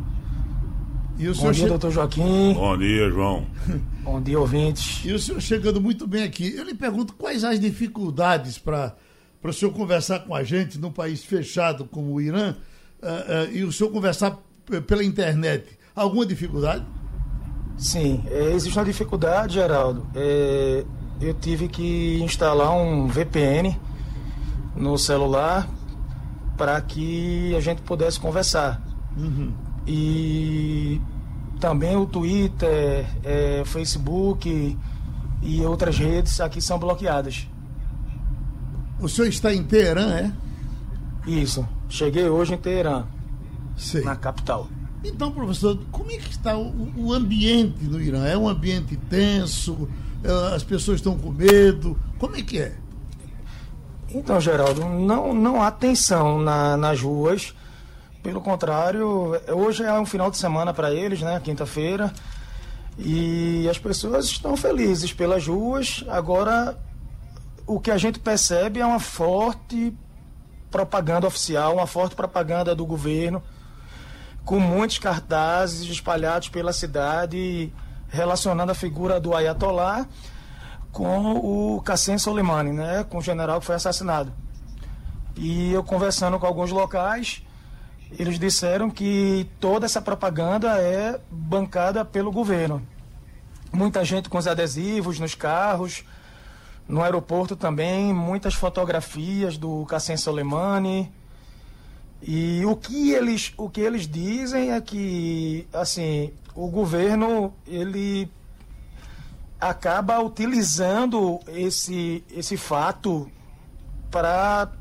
[1.17, 1.67] E o Bom dia, che...
[1.67, 2.53] doutor Joaquim.
[2.53, 3.45] Bom dia, João.
[4.03, 5.05] Bom dia, ouvintes.
[5.05, 6.55] E o senhor chegando muito bem aqui.
[6.55, 8.95] Eu lhe pergunto quais as dificuldades para
[9.43, 12.55] o senhor conversar com a gente num país fechado como o Irã
[13.01, 14.37] uh, uh, e o senhor conversar
[14.87, 15.77] pela internet.
[15.95, 16.83] Alguma dificuldade?
[17.77, 20.07] Sim, é, existe uma dificuldade, Geraldo.
[20.15, 20.83] É,
[21.21, 23.79] eu tive que instalar um VPN
[24.75, 25.67] no celular
[26.57, 28.81] para que a gente pudesse conversar.
[29.17, 29.53] Uhum.
[29.85, 31.01] E
[31.59, 34.77] também o Twitter, é, Facebook
[35.41, 37.47] e outras redes aqui são bloqueadas.
[38.99, 40.31] O senhor está em Teherã, é?
[41.27, 41.67] Isso.
[41.89, 43.05] Cheguei hoje em Teherã,
[43.75, 44.03] Sei.
[44.03, 44.67] na capital.
[45.03, 48.25] Então, professor, como é que está o, o ambiente no Irã?
[48.25, 49.89] É um ambiente tenso?
[50.23, 51.99] É, as pessoas estão com medo?
[52.17, 52.77] Como é que é?
[54.09, 57.53] Então, Geraldo, não, não há tensão na, nas ruas.
[58.23, 61.39] Pelo contrário, hoje é um final de semana para eles, né?
[61.43, 62.11] Quinta-feira.
[62.97, 66.05] E as pessoas estão felizes pelas ruas.
[66.07, 66.77] Agora,
[67.67, 69.93] o que a gente percebe é uma forte
[70.71, 73.43] propaganda oficial, uma forte propaganda do governo,
[74.45, 77.71] com muitos cartazes espalhados pela cidade
[78.07, 80.07] relacionando a figura do Ayatollah
[80.91, 84.31] com o Qassem Soleimani, né, com o general que foi assassinado.
[85.35, 87.43] E eu conversando com alguns locais,
[88.17, 92.81] eles disseram que toda essa propaganda é bancada pelo governo.
[93.71, 96.03] Muita gente com os adesivos nos carros,
[96.87, 101.11] no aeroporto também, muitas fotografias do Qassem Soleimani.
[102.21, 108.29] E o que eles, o que eles dizem é que, assim, o governo, ele
[109.59, 113.29] acaba utilizando esse, esse fato
[114.11, 114.71] para,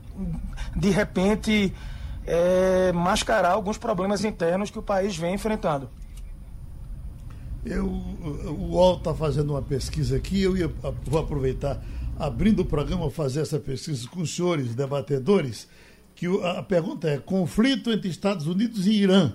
[0.77, 1.73] de repente,
[2.27, 5.89] é, mascarar alguns problemas internos que o país vem enfrentando.
[7.65, 10.69] Eu, o UOL está fazendo uma pesquisa aqui, eu ia,
[11.05, 11.83] vou aproveitar,
[12.19, 15.69] abrindo o programa, fazer essa pesquisa com os senhores debatedores,
[16.15, 19.33] que a pergunta é, conflito entre Estados Unidos e Irã,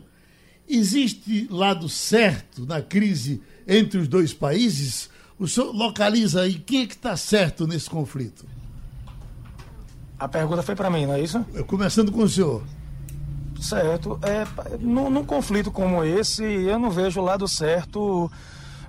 [0.67, 5.09] existe lado certo na crise entre os dois países?
[5.39, 8.45] O senhor localiza aí quem é que está certo nesse conflito?
[10.19, 11.43] A pergunta foi para mim, não é isso?
[11.67, 12.63] Começando com o senhor.
[13.59, 14.19] Certo.
[14.21, 14.45] É,
[14.79, 18.31] num, num, conflito como esse, eu não vejo o lado certo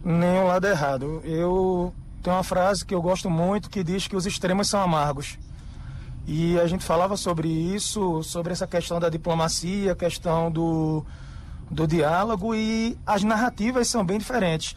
[0.05, 1.21] nem o lado errado.
[1.25, 1.93] Eu
[2.23, 5.39] tenho uma frase que eu gosto muito que diz que os extremos são amargos.
[6.27, 11.05] E a gente falava sobre isso, sobre essa questão da diplomacia, questão do,
[11.71, 14.77] do diálogo e as narrativas são bem diferentes.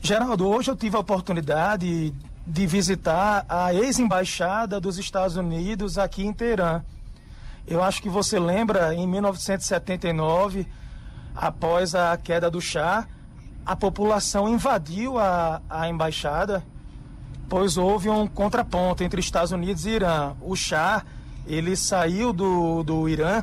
[0.00, 2.12] Geraldo, hoje eu tive a oportunidade
[2.46, 6.82] de visitar a ex-embaixada dos Estados Unidos aqui em Teherã.
[7.66, 10.66] Eu acho que você lembra, em 1979,
[11.34, 13.08] após a queda do chá,
[13.64, 16.62] a população invadiu a, a embaixada,
[17.48, 20.34] pois houve um contraponto entre Estados Unidos e Irã.
[20.42, 21.04] O chá,
[21.46, 23.42] ele saiu do, do Irã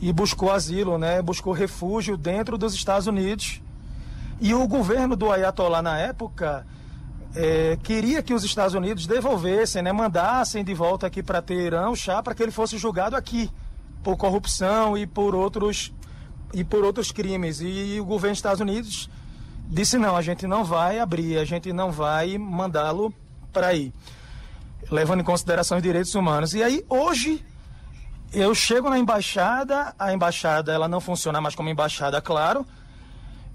[0.00, 1.20] e buscou asilo, né?
[1.20, 3.60] buscou refúgio dentro dos Estados Unidos.
[4.40, 6.66] E o governo do Ayatollah, na época,
[7.34, 11.96] é, queria que os Estados Unidos devolvessem, né, mandassem de volta aqui para Teherã o
[11.96, 13.50] chá para que ele fosse julgado aqui
[14.04, 15.92] por corrupção e por outros
[16.52, 17.60] e por outros crimes.
[17.60, 19.10] E o governo dos Estados Unidos
[19.66, 23.12] disse não, a gente não vai abrir, a gente não vai mandá-lo
[23.52, 23.92] para aí,
[24.88, 26.54] levando em consideração os direitos humanos.
[26.54, 27.44] E aí hoje
[28.32, 32.64] eu chego na embaixada, a embaixada ela não funciona mais como embaixada, claro.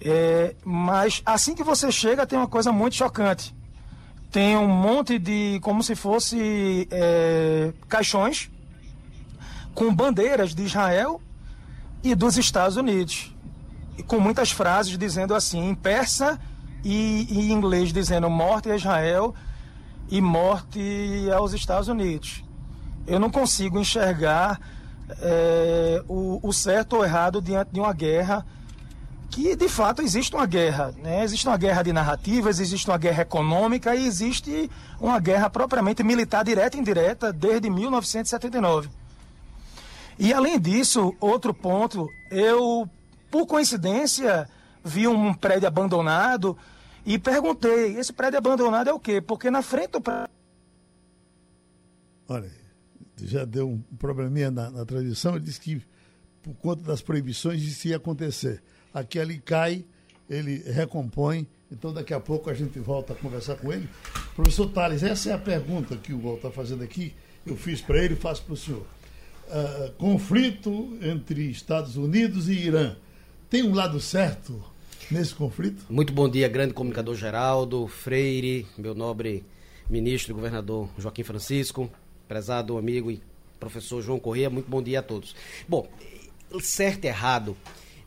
[0.01, 3.57] É, mas assim que você chega tem uma coisa muito chocante
[4.31, 8.49] tem um monte de, como se fosse é, caixões
[9.73, 11.21] com bandeiras de Israel
[12.03, 13.33] e dos Estados Unidos.
[13.97, 16.39] E com muitas frases dizendo assim, em persa
[16.83, 19.33] e em inglês dizendo morte a Israel
[20.09, 20.79] e morte
[21.35, 22.43] aos Estados Unidos.
[23.05, 24.59] eu não consigo enxergar
[25.21, 28.45] é, o, o, certo ou errado diante de uma guerra
[29.29, 31.23] que de fato existe uma guerra, né?
[31.23, 36.43] existe uma guerra de narrativas, existe uma guerra econômica e existe uma guerra propriamente militar
[36.43, 38.89] direta e indireta desde 1979.
[40.17, 42.89] E além disso, outro ponto, eu
[43.29, 44.49] por coincidência
[44.83, 46.57] vi um prédio abandonado
[47.05, 49.21] e perguntei, esse prédio abandonado é o quê?
[49.21, 50.29] Porque na frente do prédio...
[52.27, 52.51] Olha,
[53.21, 55.81] já deu um probleminha na, na transmissão, ele disse que
[56.41, 58.61] por conta das proibições isso ia acontecer.
[58.93, 59.83] Aqui ali cai,
[60.29, 63.87] ele recompõe, então daqui a pouco a gente volta a conversar com ele.
[64.35, 67.13] Professor Tales, essa é a pergunta que o Walt está fazendo aqui,
[67.45, 68.85] eu fiz para ele e faço para o senhor.
[69.47, 72.95] Uh, conflito entre Estados Unidos e Irã.
[73.49, 74.63] Tem um lado certo
[75.09, 75.85] nesse conflito?
[75.89, 79.43] Muito bom dia, grande comunicador Geraldo, Freire, meu nobre
[79.89, 81.89] ministro governador Joaquim Francisco,
[82.27, 83.21] prezado amigo e
[83.59, 85.35] professor João Corrêa, muito bom dia a todos.
[85.67, 85.87] Bom,
[86.61, 87.57] certo e errado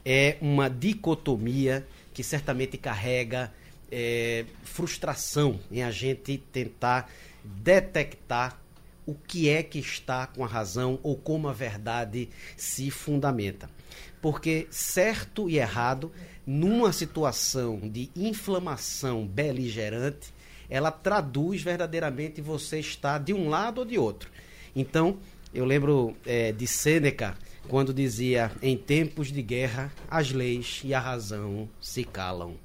[0.05, 3.53] é uma dicotomia que certamente carrega
[3.91, 7.11] é, frustração em a gente tentar
[7.45, 8.59] detectar
[9.05, 13.69] o que é que está com a razão ou como a verdade se fundamenta.
[14.21, 16.13] Porque certo e errado,
[16.47, 20.33] numa situação de inflamação beligerante,
[20.71, 24.31] ela traduz verdadeiramente você estar de um lado ou de outro.
[24.75, 25.19] Então,
[25.53, 27.37] eu lembro é, de Sêneca,
[27.69, 32.57] quando dizia: em tempos de guerra, as leis e a razão se calam.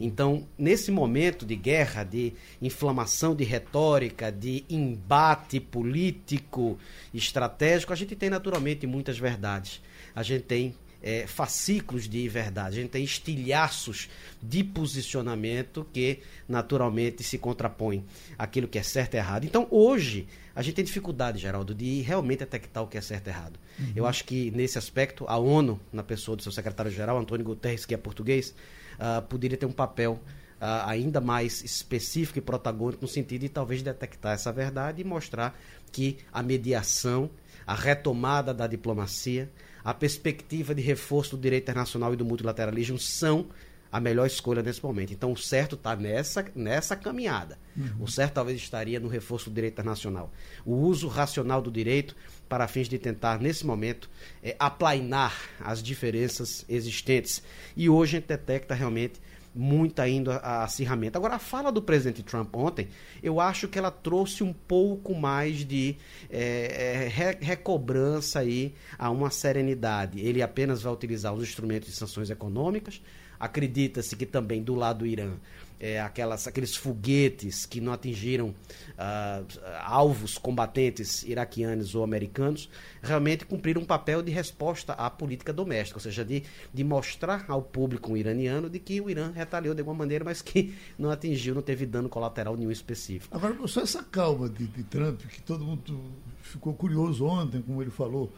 [0.00, 2.32] Então, nesse momento de guerra, de
[2.62, 6.78] inflamação de retórica, de embate político,
[7.12, 9.82] estratégico, a gente tem naturalmente muitas verdades.
[10.14, 10.74] A gente tem
[11.06, 14.08] é, fascículos de verdade, a gente tem estilhaços
[14.42, 16.18] de posicionamento que
[16.48, 18.04] naturalmente se contrapõem
[18.36, 19.44] aquilo que é certo e errado.
[19.44, 23.30] Então hoje a gente tem dificuldade, Geraldo, de realmente detectar o que é certo e
[23.30, 23.56] errado.
[23.78, 23.92] Uhum.
[23.94, 27.94] Eu acho que nesse aspecto a ONU, na pessoa do seu secretário-geral, Antônio Guterres, que
[27.94, 28.52] é português,
[28.98, 30.20] uh, poderia ter um papel
[30.56, 35.54] Uh, ainda mais específico e protagônico no sentido de talvez detectar essa verdade e mostrar
[35.92, 37.28] que a mediação,
[37.66, 39.50] a retomada da diplomacia,
[39.86, 43.46] a perspectiva de reforço do direito internacional e do multilateralismo são
[43.90, 45.12] a melhor escolha nesse momento.
[45.12, 47.56] Então, o certo está nessa, nessa caminhada.
[47.76, 48.02] Uhum.
[48.02, 50.32] O certo talvez estaria no reforço do direito internacional.
[50.64, 52.16] O uso racional do direito
[52.48, 54.10] para fins de tentar, nesse momento,
[54.42, 57.40] é, aplainar as diferenças existentes.
[57.76, 59.20] E hoje a gente detecta realmente
[59.56, 61.16] muito ainda acirramento.
[61.16, 62.88] Agora, a fala do presidente Trump ontem,
[63.22, 65.96] eu acho que ela trouxe um pouco mais de
[66.30, 67.08] é,
[67.40, 70.20] recobrança aí a uma serenidade.
[70.20, 73.00] Ele apenas vai utilizar os instrumentos de sanções econômicas.
[73.38, 75.32] Acredita-se que também do lado do Irã
[75.78, 79.46] é, aquelas, aqueles foguetes que não atingiram uh,
[79.82, 82.68] alvos combatentes iraquianos ou americanos,
[83.02, 86.42] realmente cumpriram um papel de resposta à política doméstica, ou seja, de,
[86.72, 90.74] de mostrar ao público iraniano de que o Irã retaliou de alguma maneira, mas que
[90.98, 93.36] não atingiu, não teve dano colateral nenhum específico.
[93.36, 96.00] Agora, só essa calma de, de Trump, que todo mundo
[96.40, 98.32] ficou curioso ontem, como ele falou,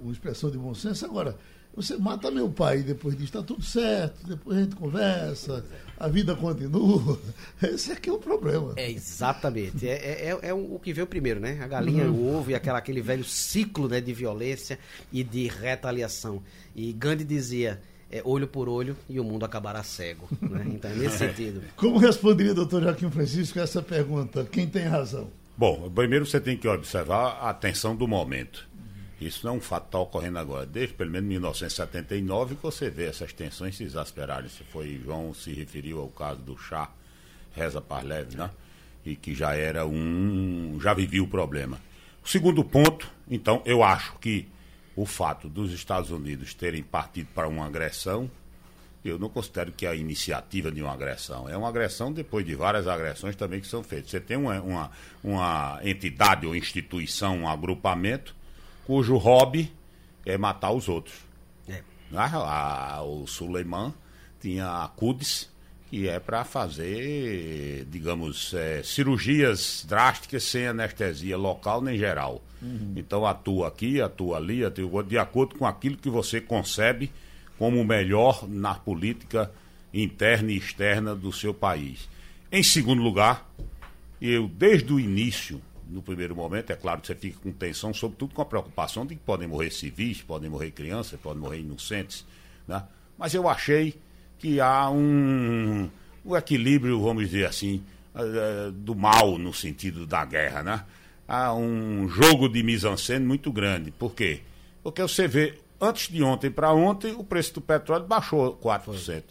[0.00, 1.36] uma expressão de bom senso, agora
[1.74, 5.64] você mata meu pai depois disso, está tudo certo, depois a gente conversa,
[5.98, 7.18] a vida continua.
[7.62, 8.72] Esse aqui é o problema.
[8.76, 9.88] É, exatamente.
[9.88, 11.58] É, é, é, é o que veio primeiro, né?
[11.62, 12.14] A galinha uhum.
[12.14, 14.78] e o ovo e aquela, aquele velho ciclo né, de violência
[15.12, 16.42] e de retaliação.
[16.74, 17.80] E Gandhi dizia.
[18.10, 20.28] É, olho por olho e o mundo acabará cego.
[20.40, 20.66] Né?
[20.66, 21.62] Então, é nesse sentido.
[21.74, 24.46] Como responderia, doutor Joaquim Francisco, essa pergunta?
[24.52, 25.28] Quem tem razão?
[25.56, 28.68] Bom, primeiro você tem que observar a tensão do momento.
[29.24, 30.66] Isso não é um fato está ocorrendo agora.
[30.66, 34.50] Desde pelo menos 1979 que você vê essas tensões se exasperarem.
[34.50, 36.90] Se foi João se referiu ao caso do chá
[37.54, 38.50] Reza Parlev, né?
[39.04, 40.78] E que já era um.
[40.80, 41.80] já vivia o problema.
[42.22, 44.46] O segundo ponto, então, eu acho que
[44.96, 48.30] o fato dos Estados Unidos terem partido para uma agressão,
[49.04, 51.48] eu não considero que é a iniciativa de uma agressão.
[51.48, 54.10] É uma agressão depois de várias agressões também que são feitas.
[54.10, 54.90] Você tem uma, uma,
[55.22, 58.34] uma entidade ou instituição, um agrupamento
[58.86, 59.72] cujo hobby
[60.24, 61.16] é matar os outros.
[61.68, 61.82] É.
[62.14, 63.92] Ah, o Suleiman
[64.40, 65.50] tinha a Quds,
[65.90, 72.42] que é para fazer, digamos, é, cirurgias drásticas sem anestesia local nem geral.
[72.60, 72.94] Uhum.
[72.96, 77.10] Então atua aqui, atua ali, atua de acordo com aquilo que você concebe
[77.58, 79.50] como melhor na política
[79.92, 82.08] interna e externa do seu país.
[82.50, 83.48] Em segundo lugar,
[84.20, 88.34] eu desde o início no primeiro momento, é claro que você fica com tensão, sobretudo
[88.34, 92.24] com a preocupação de que podem morrer civis, podem morrer crianças, podem morrer inocentes,
[92.66, 92.82] né?
[93.18, 93.94] Mas eu achei
[94.38, 95.88] que há um,
[96.24, 97.82] um equilíbrio, vamos dizer assim,
[98.14, 100.84] uh, do mal no sentido da guerra, né?
[101.26, 103.90] a um jogo de mise-en-scène muito grande.
[103.90, 104.40] Por quê?
[104.82, 109.22] Porque você vê, antes de ontem para ontem, o preço do petróleo baixou 4%.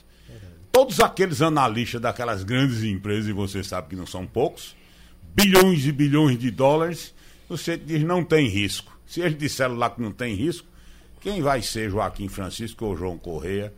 [0.72, 4.76] Todos aqueles analistas daquelas grandes empresas, e você sabe que não são poucos,
[5.36, 7.14] bilhões e bilhões de dólares,
[7.50, 8.98] você diz não tem risco.
[9.06, 10.68] Se eles disseram lá que não tem risco,
[11.22, 13.74] quem vai ser Joaquim Francisco ou João Correia,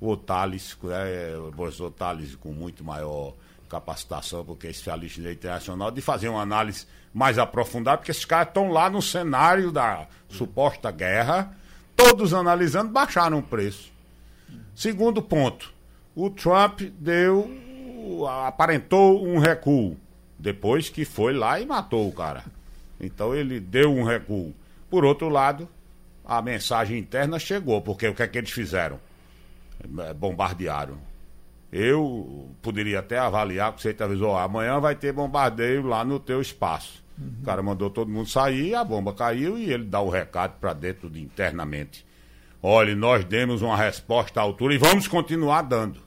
[0.00, 3.34] o Thales, é, o professor Thales com muito maior
[3.68, 8.24] capacitação, porque é especialista em lei internacional, de fazer uma análise mais aprofundada, porque esses
[8.24, 11.56] caras estão lá no cenário da suposta guerra,
[11.94, 13.92] todos analisando, baixaram o preço.
[14.74, 15.72] Segundo ponto,
[16.14, 17.48] o Trump deu,
[18.46, 19.96] aparentou um recuo,
[20.40, 22.44] depois que foi lá e matou o cara.
[23.00, 24.54] Então ele deu um recuo.
[24.88, 25.68] Por outro lado,
[26.24, 28.98] a mensagem interna chegou, porque o que é que eles fizeram?
[30.16, 31.10] Bombardearam
[31.72, 37.02] eu poderia até avaliar, porque você avisou, amanhã vai ter bombardeio lá no teu espaço.
[37.16, 37.32] Uhum.
[37.42, 40.72] O cara mandou todo mundo sair, a bomba caiu e ele dá o recado para
[40.72, 42.04] dentro de internamente.
[42.62, 46.00] Olha, nós demos uma resposta à altura e vamos continuar dando.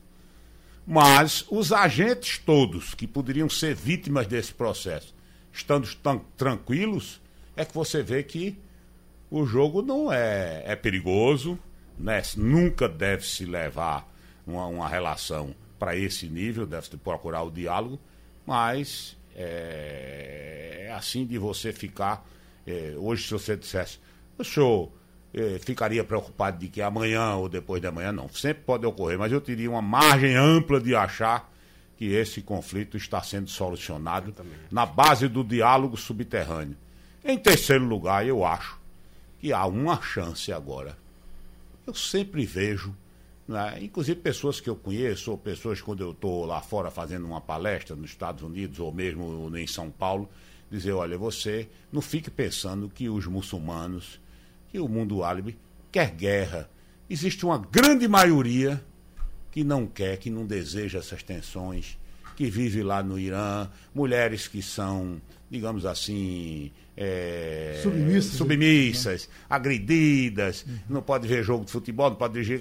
[0.85, 5.15] Mas os agentes todos que poderiam ser vítimas desse processo,
[5.51, 7.21] estando tão tranquilos,
[7.55, 8.57] é que você vê que
[9.31, 11.57] o jogo não é, é perigoso,
[11.97, 12.21] né?
[12.35, 14.07] nunca deve se levar
[14.45, 17.99] uma, uma relação para esse nível, deve procurar o diálogo,
[18.45, 22.25] mas é, é assim de você ficar.
[22.65, 23.99] É, hoje, se você dissesse,
[24.37, 24.91] o senhor
[25.33, 28.29] é, ficaria preocupado de que amanhã ou depois de amanhã, não.
[28.29, 31.51] Sempre pode ocorrer, mas eu teria uma margem ampla de achar
[31.97, 34.33] que esse conflito está sendo solucionado
[34.71, 36.75] na base do diálogo subterrâneo.
[37.23, 38.77] Em terceiro lugar, eu acho
[39.39, 40.97] que há uma chance agora.
[41.85, 42.93] Eu sempre vejo
[43.47, 43.77] né?
[43.81, 47.95] Inclusive pessoas que eu conheço, ou pessoas quando eu estou lá fora fazendo uma palestra
[47.95, 50.29] nos Estados Unidos ou mesmo em São Paulo,
[50.71, 54.19] dizer, olha, você não fique pensando que os muçulmanos,
[54.73, 55.55] que o mundo árabe
[55.91, 56.67] quer guerra.
[57.07, 58.83] Existe uma grande maioria
[59.51, 61.95] que não quer, que não deseja essas tensões,
[62.35, 69.33] que vive lá no Irã, mulheres que são, digamos assim, é, submissas, submissas né?
[69.47, 70.79] agredidas, uhum.
[70.89, 72.59] não pode ver jogo de futebol, não pode dirigir.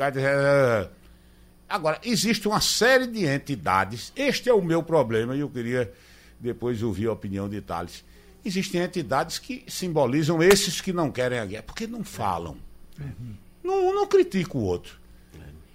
[1.67, 5.91] Agora, existe uma série de entidades, este é o meu problema, e eu queria
[6.39, 8.05] depois ouvir a opinião de Thales.
[8.45, 12.57] Existem entidades que simbolizam esses que não querem a guerra, porque não falam.
[12.99, 13.35] Uhum.
[13.63, 15.01] Não, não critica o outro.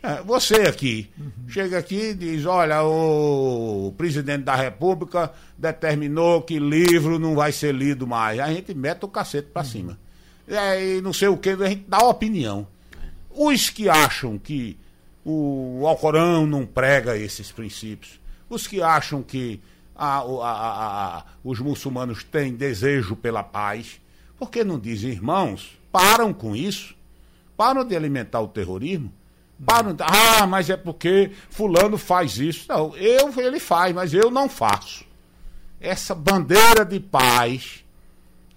[0.04, 1.32] É, você aqui, uhum.
[1.48, 7.74] chega aqui e diz, olha, o presidente da república determinou que livro não vai ser
[7.74, 8.40] lido mais.
[8.40, 9.68] A gente mete o cacete para uhum.
[9.68, 10.00] cima.
[10.48, 12.68] É, e não sei o que, a gente dá opinião.
[13.30, 14.78] Os que acham que
[15.26, 18.20] o Alcorão não prega esses princípios,
[18.50, 19.60] os que acham que
[19.98, 24.00] a, a, a, os muçulmanos têm desejo pela paz,
[24.38, 26.96] por que não dizem, irmãos, param com isso?
[27.56, 29.12] Param de alimentar o terrorismo?
[29.66, 32.66] Para, ah, mas é porque fulano faz isso.
[32.70, 35.04] Não, eu, ele faz, mas eu não faço.
[35.82, 37.84] Essa bandeira de paz,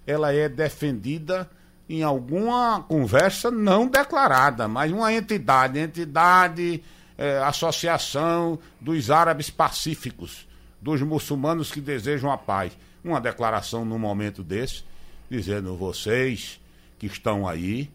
[0.05, 1.49] ela é defendida
[1.89, 6.83] em alguma conversa não declarada, mas uma entidade, entidade,
[7.17, 10.47] é, associação dos árabes pacíficos,
[10.81, 12.77] dos muçulmanos que desejam a paz.
[13.03, 14.83] Uma declaração num momento desse,
[15.29, 16.59] dizendo vocês
[16.97, 17.89] que estão aí,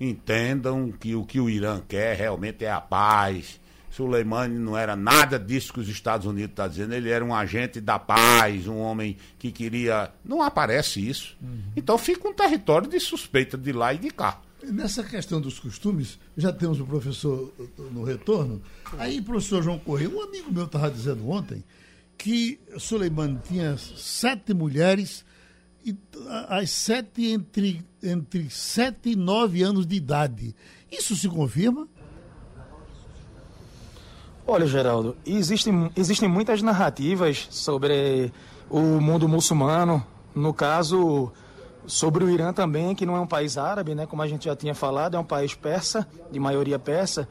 [0.00, 3.60] entendam que o que o Irã quer realmente é a paz.
[3.90, 7.32] Soleimani não era nada disso que os Estados Unidos estão tá dizendo, ele era um
[7.32, 10.10] agente da paz, um homem que queria.
[10.24, 11.36] Não aparece isso.
[11.40, 11.62] Uhum.
[11.76, 14.40] Então fica um território de suspeita de lá e de cá.
[14.64, 17.52] Nessa questão dos costumes, já temos o professor
[17.92, 18.62] no retorno.
[18.98, 21.62] Aí, professor João Correia, um amigo meu estava dizendo ontem
[22.16, 25.24] que Soleimani tinha sete mulheres
[25.84, 25.94] e
[26.48, 30.54] as sete entre, entre sete e nove anos de idade.
[30.90, 31.86] Isso se confirma?
[34.46, 38.30] Olha, Geraldo, existem, existem muitas narrativas sobre
[38.68, 40.04] o mundo muçulmano,
[40.34, 41.32] no caso,
[41.86, 44.56] sobre o Irã também, que não é um país árabe, né, como a gente já
[44.56, 47.28] tinha falado, é um país persa, de maioria persa.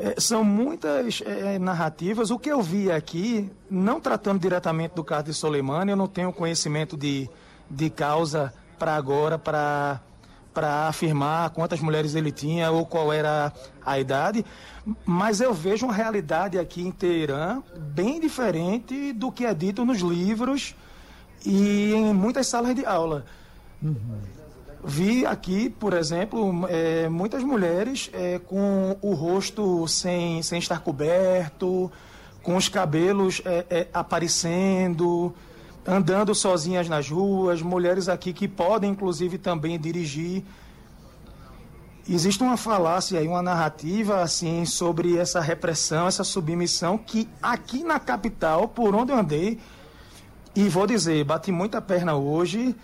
[0.00, 2.30] É, são muitas é, narrativas.
[2.30, 6.32] O que eu vi aqui, não tratando diretamente do caso de Soleimani, eu não tenho
[6.32, 7.28] conhecimento de
[7.70, 10.00] de causa para agora, para
[10.52, 13.52] para afirmar quantas mulheres ele tinha ou qual era
[13.86, 14.44] a idade,
[15.06, 20.00] mas eu vejo uma realidade aqui em Teherã bem diferente do que é dito nos
[20.00, 20.74] livros
[21.46, 23.24] e em muitas salas de aula.
[23.80, 24.18] Uhum.
[24.82, 31.92] Vi aqui, por exemplo, é, muitas mulheres é, com o rosto sem, sem estar coberto,
[32.42, 35.34] com os cabelos é, é aparecendo,
[35.86, 40.42] andando sozinhas nas ruas, mulheres aqui que podem, inclusive, também dirigir.
[42.08, 48.00] Existe uma falácia e uma narrativa assim sobre essa repressão, essa submissão que aqui na
[48.00, 49.58] capital, por onde eu andei,
[50.56, 52.74] e vou dizer, bati muita perna hoje,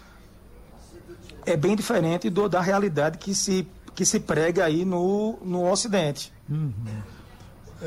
[1.47, 6.33] é bem diferente do, da realidade que se, que se prega aí no, no Ocidente.
[6.49, 6.73] Uhum.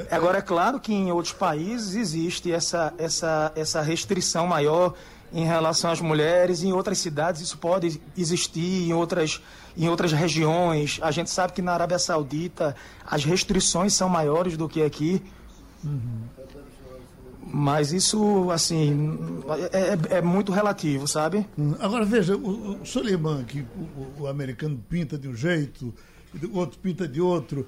[0.09, 4.93] Agora, é claro que em outros países existe essa, essa, essa restrição maior
[5.33, 9.41] em relação às mulheres, em outras cidades isso pode existir, em outras,
[9.77, 10.99] em outras regiões.
[11.01, 12.75] A gente sabe que na Arábia Saudita
[13.05, 15.21] as restrições são maiores do que aqui.
[15.83, 16.21] Uhum.
[17.51, 19.17] Mas isso, assim,
[19.71, 21.45] é, é, é, muito relativo, sabe?
[21.79, 25.93] Agora, veja, o, o Soleiman, que o, o, americano pinta de um jeito,
[26.51, 27.65] o outro pinta de outro.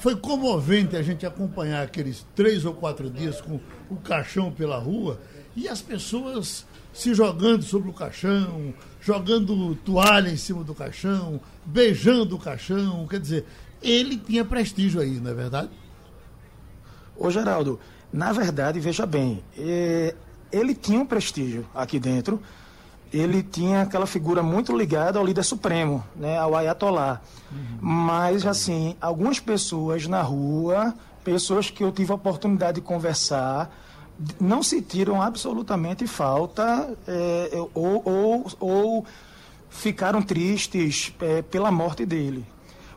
[0.00, 3.58] Foi comovente a gente acompanhar aqueles três ou quatro dias com
[3.90, 5.18] o caixão pela rua
[5.56, 12.36] e as pessoas se jogando sobre o caixão, jogando toalha em cima do caixão, beijando
[12.36, 13.06] o caixão.
[13.08, 13.44] Quer dizer,
[13.82, 15.70] ele tinha prestígio aí, não é verdade?
[17.16, 17.80] Ô, Geraldo,
[18.12, 20.14] na verdade, veja bem, é,
[20.50, 22.40] ele tinha um prestígio aqui dentro,
[23.12, 27.20] ele tinha aquela figura muito ligada ao líder supremo, né, ao Ayatollah.
[27.50, 27.78] Uhum.
[27.80, 33.70] Mas, assim, algumas pessoas na rua, pessoas que eu tive a oportunidade de conversar,
[34.40, 39.06] não sentiram absolutamente falta é, ou, ou, ou,
[39.70, 42.44] ficaram tristes é, pela morte dele.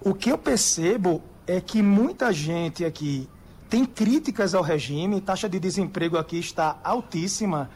[0.01, 3.29] O que eu percebo é que muita gente aqui
[3.71, 7.69] tem críticas ao regime, taxa de desemprego aqui está altíssima,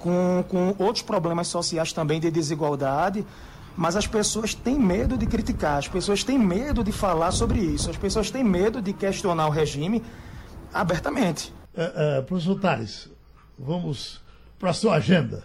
[0.00, 3.24] com, com outros problemas sociais também de desigualdade,
[3.76, 7.88] mas as pessoas têm medo de criticar, as pessoas têm medo de falar sobre isso,
[7.88, 10.02] as pessoas têm medo de questionar o regime
[10.74, 11.54] abertamente.
[11.72, 13.08] Uh, uh, professor Tales,
[13.56, 14.20] vamos
[14.58, 15.44] para a sua agenda.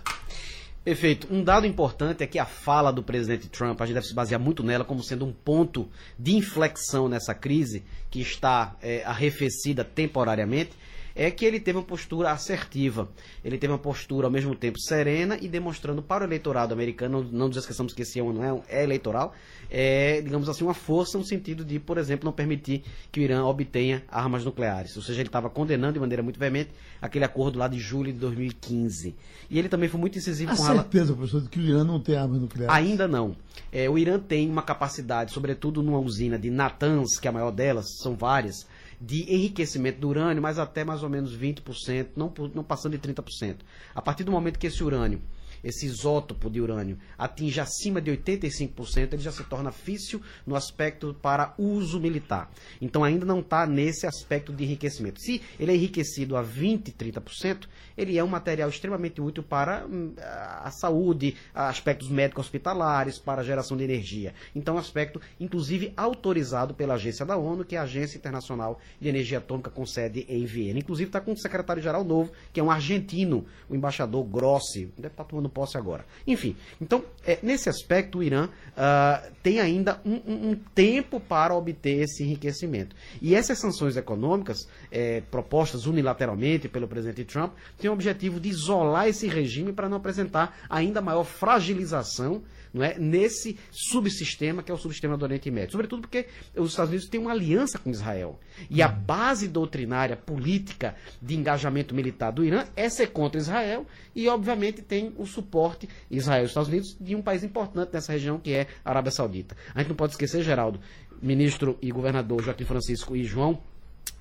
[0.87, 1.27] Perfeito.
[1.29, 4.39] Um dado importante é que a fala do presidente Trump, a gente deve se basear
[4.39, 10.71] muito nela como sendo um ponto de inflexão nessa crise que está é, arrefecida temporariamente,
[11.17, 13.09] é que ele teve uma postura assertiva.
[13.43, 17.47] Ele teve uma postura ao mesmo tempo serena e demonstrando para o eleitorado americano, não,
[17.47, 19.33] nos esqueçamos que esse ano não é, é eleitoral,
[19.69, 23.43] é, digamos assim, uma força no sentido de, por exemplo, não permitir que o Irã
[23.43, 24.95] obtenha armas nucleares.
[24.95, 26.69] Ou seja, ele estava condenando de maneira muito veemente
[27.01, 29.15] aquele acordo lá de julho de 2015.
[29.49, 31.99] E ele também foi muito incisivo a com certeza, professor, de que o Irã não
[31.99, 32.75] tem armas nucleares?
[32.75, 33.35] Ainda não.
[33.71, 37.51] É, o Irã tem uma capacidade, sobretudo numa usina de Natanz, que é a maior
[37.51, 38.67] delas, são várias,
[38.99, 43.57] de enriquecimento do urânio, mas até mais ou menos 20%, não, não passando de 30%.
[43.93, 45.21] A partir do momento que esse urânio
[45.63, 51.15] esse isótopo de urânio atinge acima de 85%, ele já se torna físsil no aspecto
[51.21, 52.51] para uso militar.
[52.81, 55.19] Então ainda não está nesse aspecto de enriquecimento.
[55.21, 60.13] Se ele é enriquecido a 20%, 30%, ele é um material extremamente útil para hum,
[60.17, 64.33] a saúde, aspectos médicos hospitalares, para a geração de energia.
[64.55, 69.09] Então, um aspecto, inclusive, autorizado pela agência da ONU, que é a Agência Internacional de
[69.09, 70.79] Energia Atômica com sede em Viena.
[70.79, 75.23] Inclusive, está com um secretário-geral novo, que é um argentino, o embaixador Grossi, deve estar
[75.23, 76.05] tomando posse agora.
[76.25, 81.55] Enfim, então, é, nesse aspecto, o Irã uh, tem ainda um, um, um, tempo para
[81.55, 82.95] obter esse enriquecimento.
[83.21, 89.07] E essas sanções econômicas, é, propostas unilateralmente pelo presidente Trump, têm o objetivo de isolar
[89.07, 94.77] esse regime para não apresentar ainda maior fragilização não é, nesse subsistema que é o
[94.77, 95.71] subsistema do Oriente Médio.
[95.71, 98.39] Sobretudo porque os Estados Unidos têm uma aliança com Israel.
[98.69, 104.27] E a base doutrinária política de engajamento militar do Irã é ser contra Israel e,
[104.27, 108.39] obviamente, tem o suporte Israel e os Estados Unidos de um país importante nessa região
[108.39, 109.55] que é a Arábia Saudita.
[109.73, 110.79] A gente não pode esquecer, Geraldo,
[111.21, 113.59] ministro e governador Joaquim Francisco e João,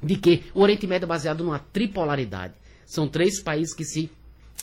[0.03, 2.55] de que o Oriente Médio é baseado numa tripolaridade.
[2.87, 4.11] São três países que se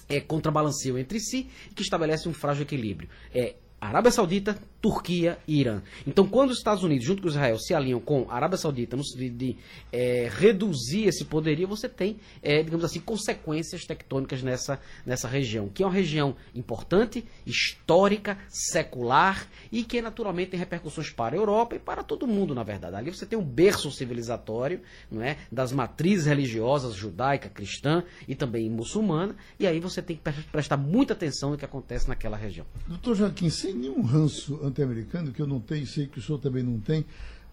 [0.09, 3.09] é, contrabalanceiam entre si e que estabelecem um frágil equilíbrio.
[3.33, 5.82] É Arábia Saudita, Turquia e Irã.
[6.06, 9.06] Então, quando os Estados Unidos, junto com Israel, se alinham com a Arábia Saudita no
[9.06, 9.56] sentido de
[9.93, 15.84] é, reduzir esse poderio, você tem, é, digamos assim, consequências tectônicas nessa, nessa região, que
[15.84, 21.80] é uma região importante, histórica, secular e que naturalmente tem repercussões para a Europa e
[21.80, 22.98] para todo mundo, na verdade.
[22.98, 28.69] Ali você tem um berço civilizatório não é, das matrizes religiosas judaica, cristã e também
[28.69, 32.65] muçulmana, e aí você tem que prestar muita atenção no que acontece naquela região.
[32.86, 36.63] Doutor Joaquim, sem nenhum ranço norte-americano, que eu não tenho, sei que o senhor também
[36.63, 37.05] não tem,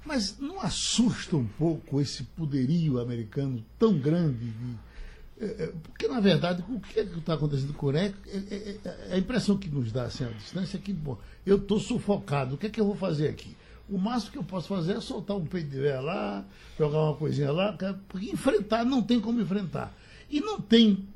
[0.05, 4.47] mas não assusta um pouco esse poderio americano tão grande?
[4.47, 9.15] De, é, é, porque, na verdade, o que é está acontecendo com o Coreia, é,
[9.15, 12.59] a impressão que nos dá assim, a distância é que, bom, eu estou sufocado, o
[12.59, 13.55] que é que eu vou fazer aqui?
[13.89, 16.45] O máximo que eu posso fazer é soltar um peito de véia lá,
[16.79, 17.77] jogar uma coisinha lá,
[18.09, 19.93] porque enfrentar não tem como enfrentar.
[20.31, 21.09] E não tem.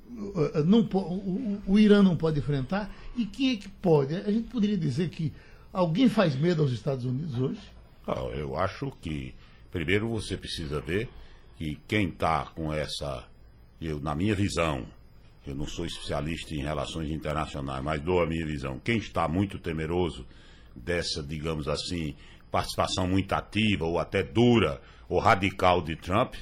[0.67, 2.93] Não, o, o Irã não pode enfrentar.
[3.17, 4.17] E quem é que pode?
[4.17, 5.33] A gente poderia dizer que
[5.75, 7.61] alguém faz medo aos Estados Unidos hoje?
[8.07, 9.35] Não, eu acho que,
[9.71, 11.09] primeiro, você precisa ver
[11.57, 13.25] que quem está com essa.
[13.81, 14.87] Eu, na minha visão,
[15.47, 18.79] eu não sou especialista em relações internacionais, mas dou a minha visão.
[18.79, 20.25] Quem está muito temeroso
[20.75, 22.15] dessa, digamos assim,
[22.51, 26.35] participação muito ativa ou até dura ou radical de Trump,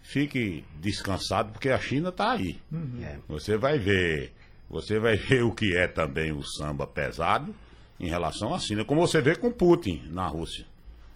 [0.00, 2.58] fique descansado porque a China está aí.
[2.70, 3.02] Uhum.
[3.02, 3.18] É.
[3.28, 4.32] Você vai ver,
[4.70, 7.54] você vai ver o que é também o samba pesado
[8.00, 10.66] em relação à China, como você vê com Putin na Rússia.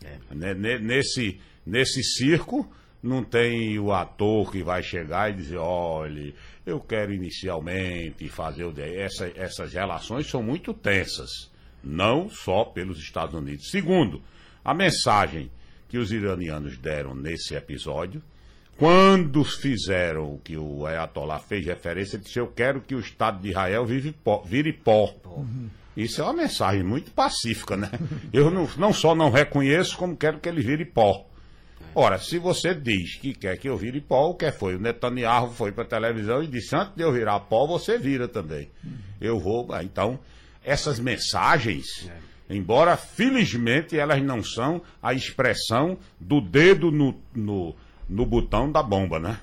[0.05, 0.55] É.
[0.79, 2.69] Nesse, nesse circo
[3.03, 6.33] não tem o ator que vai chegar e dizer, olha,
[6.65, 8.73] eu quero inicialmente fazer o.
[8.79, 11.51] Essa, essas relações são muito tensas,
[11.83, 13.71] não só pelos Estados Unidos.
[13.71, 14.23] Segundo,
[14.65, 15.51] a mensagem
[15.89, 18.23] que os iranianos deram nesse episódio,
[18.77, 23.51] quando fizeram o que o Ayatollah fez referência, disse: Eu quero que o Estado de
[23.51, 25.15] Israel vive pó, vire pó.
[25.27, 25.69] Uhum.
[25.97, 27.91] Isso é uma mensagem muito pacífica, né?
[28.33, 31.27] Eu não, não só não reconheço, como quero que ele vire pó.
[31.95, 34.77] Ora, se você diz que quer que eu vire pó, o que foi?
[34.77, 38.27] O Netanyahu foi para a televisão e disse: antes de eu virar pó, você vira
[38.27, 38.71] também.
[39.21, 39.71] Eu vou.
[39.73, 40.19] Ah, então,
[40.65, 42.09] essas mensagens,
[42.49, 47.77] embora felizmente elas não são a expressão do dedo no, no,
[48.09, 49.39] no botão da bomba, né?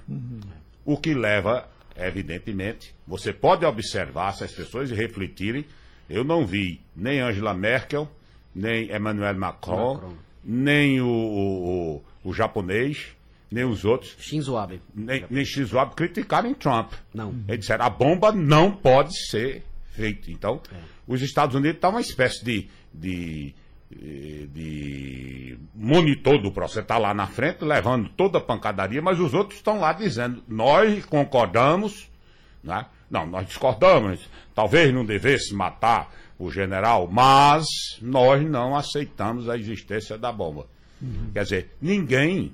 [0.84, 5.66] O que leva, evidentemente, você pode observar essas pessoas e refletirem.
[6.10, 8.10] Eu não vi nem Angela Merkel,
[8.54, 10.14] nem Emmanuel Macron, Macron.
[10.44, 13.08] nem o, o o japonês,
[13.52, 14.16] nem os outros.
[14.20, 14.82] Shinzo Abe.
[14.94, 16.94] Nem, nem Shinzo Abe criticaram Trump.
[17.14, 17.34] Não.
[17.48, 20.32] Eles disseram, a bomba não pode ser feita.
[20.32, 20.78] Então, é.
[21.08, 23.56] os Estados Unidos estão tá uma espécie de, de,
[23.90, 26.82] de monitor do processo.
[26.82, 31.06] Está lá na frente, levando toda a pancadaria, mas os outros estão lá dizendo, nós
[31.06, 32.10] concordamos,
[32.64, 32.86] né?
[33.10, 37.66] Não, nós discordamos, talvez não devesse matar o general, mas
[38.02, 40.68] nós não aceitamos a existência da bomba.
[41.02, 41.32] Uhum.
[41.34, 42.54] Quer dizer, ninguém,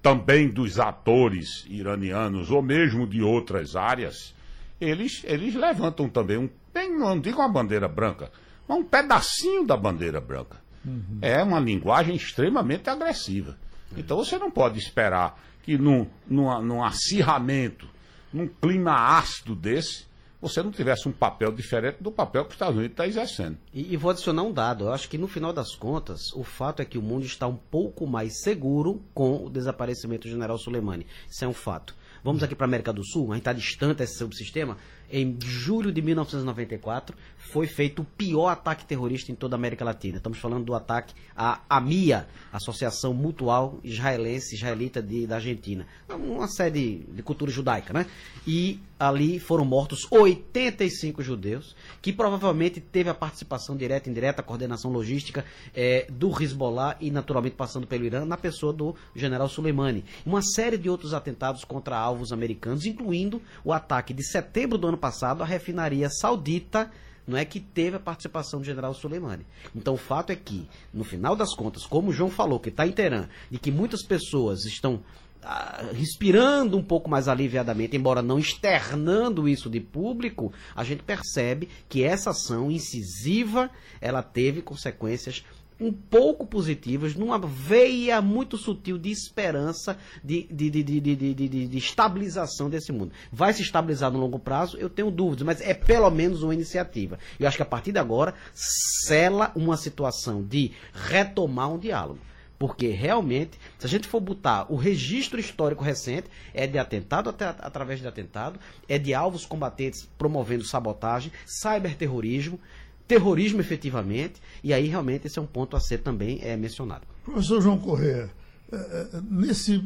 [0.00, 4.34] também dos atores iranianos ou mesmo de outras áreas,
[4.80, 8.30] eles, eles levantam também um, bem, não digo uma bandeira branca,
[8.68, 10.60] mas um pedacinho da bandeira branca.
[10.84, 11.18] Uhum.
[11.20, 13.56] É uma linguagem extremamente agressiva.
[13.96, 17.88] Então você não pode esperar que num, num, num acirramento,
[18.32, 20.06] num clima ácido desse,
[20.42, 23.56] você não tivesse um papel diferente do papel que os Estados Unidos está exercendo.
[23.72, 24.86] E, e, vou adicionar um dado.
[24.86, 27.56] Eu acho que no final das contas, o fato é que o mundo está um
[27.56, 31.06] pouco mais seguro com o desaparecimento do general Soleimani.
[31.30, 31.94] Isso é um fato.
[32.24, 34.76] Vamos aqui para a América do Sul, a gente está distante desse subsistema.
[35.14, 40.16] Em julho de 1994, foi feito o pior ataque terrorista em toda a América Latina.
[40.16, 45.86] Estamos falando do ataque à AMIA, Associação Mutual Israelense Israelita de, da Argentina.
[46.08, 48.06] Uma sede de cultura judaica, né?
[48.46, 54.44] E ali foram mortos 85 judeus, que provavelmente teve a participação direta e indireta, a
[54.44, 55.44] coordenação logística
[55.74, 60.04] é, do Hezbollah e naturalmente passando pelo Irã, na pessoa do general Soleimani.
[60.24, 64.96] Uma série de outros atentados contra alvos americanos, incluindo o ataque de setembro do ano
[65.02, 66.88] passado à refinaria saudita
[67.26, 69.44] não é que teve a participação do general Soleimani.
[69.74, 72.86] Então o fato é que, no final das contas, como o João falou, que está
[72.86, 75.00] em Teherã, e que muitas pessoas estão
[75.42, 81.68] ah, respirando um pouco mais aliviadamente, embora não externando isso de público, a gente percebe
[81.88, 83.68] que essa ação incisiva,
[84.00, 85.44] ela teve consequências
[85.82, 91.78] um pouco positivas, numa veia muito sutil de esperança, de, de, de, de, de, de,
[91.78, 93.12] estabilização desse mundo.
[93.32, 94.76] Vai se estabilizar no longo prazo?
[94.76, 97.18] Eu tenho dúvidas, mas é pelo menos uma iniciativa.
[97.38, 102.20] Eu acho que a partir de agora, sela uma situação de retomar um diálogo.
[102.62, 107.44] Porque realmente, se a gente for botar o registro histórico recente, é de atentado até,
[107.44, 112.60] através de atentado, é de alvos combatentes promovendo sabotagem, cyberterrorismo,
[113.06, 117.02] terrorismo efetivamente, e aí realmente esse é um ponto a ser também é, mencionado.
[117.24, 118.30] Professor João Corrêa,
[118.72, 119.84] é, é, nesse,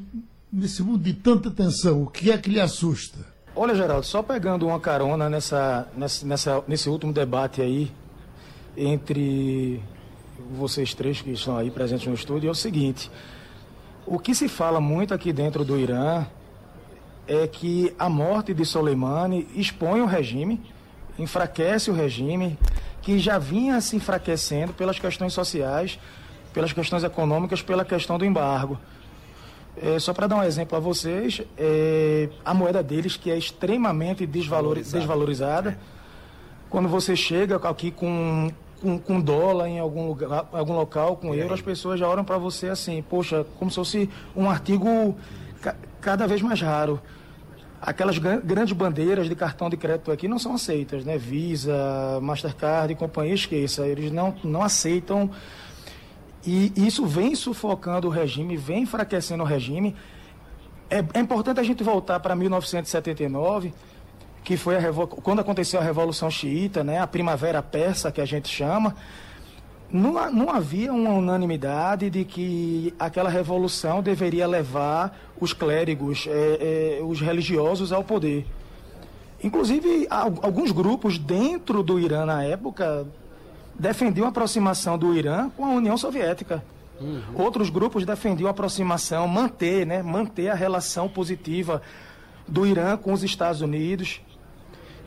[0.52, 3.18] nesse mundo de tanta tensão, o que é que lhe assusta?
[3.55, 7.90] Olha, Geraldo, só pegando uma carona nessa, nessa, nessa, nesse último debate aí
[8.76, 9.81] entre
[10.52, 13.11] vocês três que estão aí presentes no estúdio é o seguinte:
[14.07, 16.26] o que se fala muito aqui dentro do Irã
[17.26, 20.61] é que a morte de Soleimani expõe o regime,
[21.18, 22.59] enfraquece o regime,
[23.07, 25.97] que já vinha se enfraquecendo pelas questões sociais,
[26.53, 28.77] pelas questões econômicas, pela questão do embargo.
[29.81, 34.27] É, só para dar um exemplo a vocês, é, a moeda deles, que é extremamente
[34.27, 35.77] desvalorizada, é.
[36.69, 41.55] quando você chega aqui com com, com dólar em algum lugar, algum local, com euro,
[41.55, 45.16] as pessoas já olham para você assim, poxa, como se fosse um artigo
[45.62, 47.01] ca cada vez mais raro.
[47.80, 51.18] Aquelas grandes bandeiras de cartão de crédito aqui não são aceitas, né?
[51.18, 51.74] Visa,
[52.20, 55.30] Mastercard e companhia, esqueça, eles não, não aceitam.
[56.44, 59.96] E isso vem sufocando o regime, vem enfraquecendo o regime.
[60.88, 63.74] É, é importante a gente voltar para 1979,
[64.44, 64.80] que foi a
[65.22, 67.00] quando aconteceu a Revolução Xiita, né?
[67.00, 68.94] a Primavera Persa, que a gente chama.
[69.90, 77.05] Não, não havia uma unanimidade de que aquela revolução deveria levar os clérigos, é, é,
[77.05, 78.46] os religiosos ao poder.
[79.42, 83.07] Inclusive, alguns grupos dentro do Irã na época
[83.79, 86.64] defendiam a aproximação do Irã com a União Soviética.
[87.01, 87.20] Uhum.
[87.35, 91.83] Outros grupos defendiam a aproximação, manter, né, manter a relação positiva
[92.49, 94.20] do Irã com os Estados Unidos.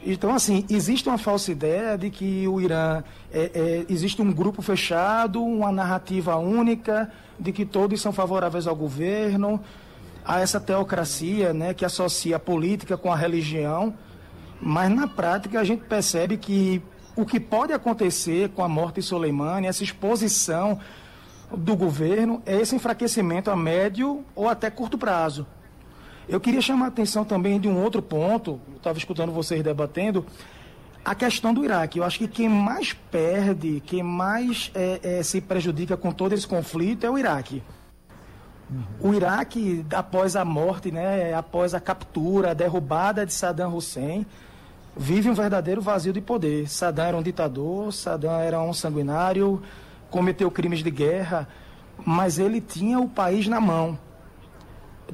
[0.06, 4.62] Então, assim, existe uma falsa ideia de que o Irã é, é, existe um grupo
[4.62, 9.60] fechado, uma narrativa única, de que todos são favoráveis ao governo,
[10.24, 13.94] a essa teocracia né, que associa a política com a religião.
[14.62, 16.82] Mas, na prática, a gente percebe que
[17.16, 20.80] o que pode acontecer com a morte de Soleimani, essa exposição
[21.52, 25.46] do governo, é esse enfraquecimento a médio ou até curto prazo.
[26.30, 30.24] Eu queria chamar a atenção também de um outro ponto, estava escutando vocês debatendo,
[31.04, 31.98] a questão do Iraque.
[31.98, 36.46] Eu acho que quem mais perde, quem mais é, é, se prejudica com todo esse
[36.46, 37.64] conflito é o Iraque.
[38.70, 39.10] Uhum.
[39.10, 44.24] O Iraque, após a morte, né, após a captura, a derrubada de Saddam Hussein,
[44.96, 46.70] vive um verdadeiro vazio de poder.
[46.70, 49.64] Saddam era um ditador, Saddam era um sanguinário,
[50.12, 51.48] cometeu crimes de guerra,
[52.06, 53.98] mas ele tinha o país na mão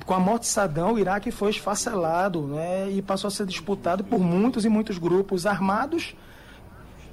[0.05, 4.03] com a morte de Saddam, o Iraque foi esfacelado né, e passou a ser disputado
[4.03, 6.15] por muitos e muitos grupos armados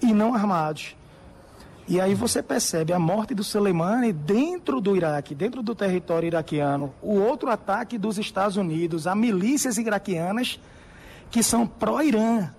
[0.03, 0.97] e não armados.
[1.87, 6.95] E aí você percebe a morte do Soleimani dentro do Iraque, dentro do território iraquiano.
[7.03, 10.61] O outro ataque dos Estados Unidos a milícias iraquianas
[11.31, 12.51] que são pró-Irã.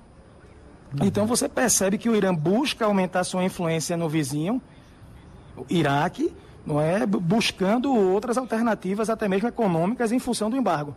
[1.01, 4.61] Então você percebe que o Irã busca aumentar sua influência no vizinho,
[5.57, 6.33] o Iraque,
[6.65, 10.95] não é buscando outras alternativas, até mesmo econômicas, em função do embargo.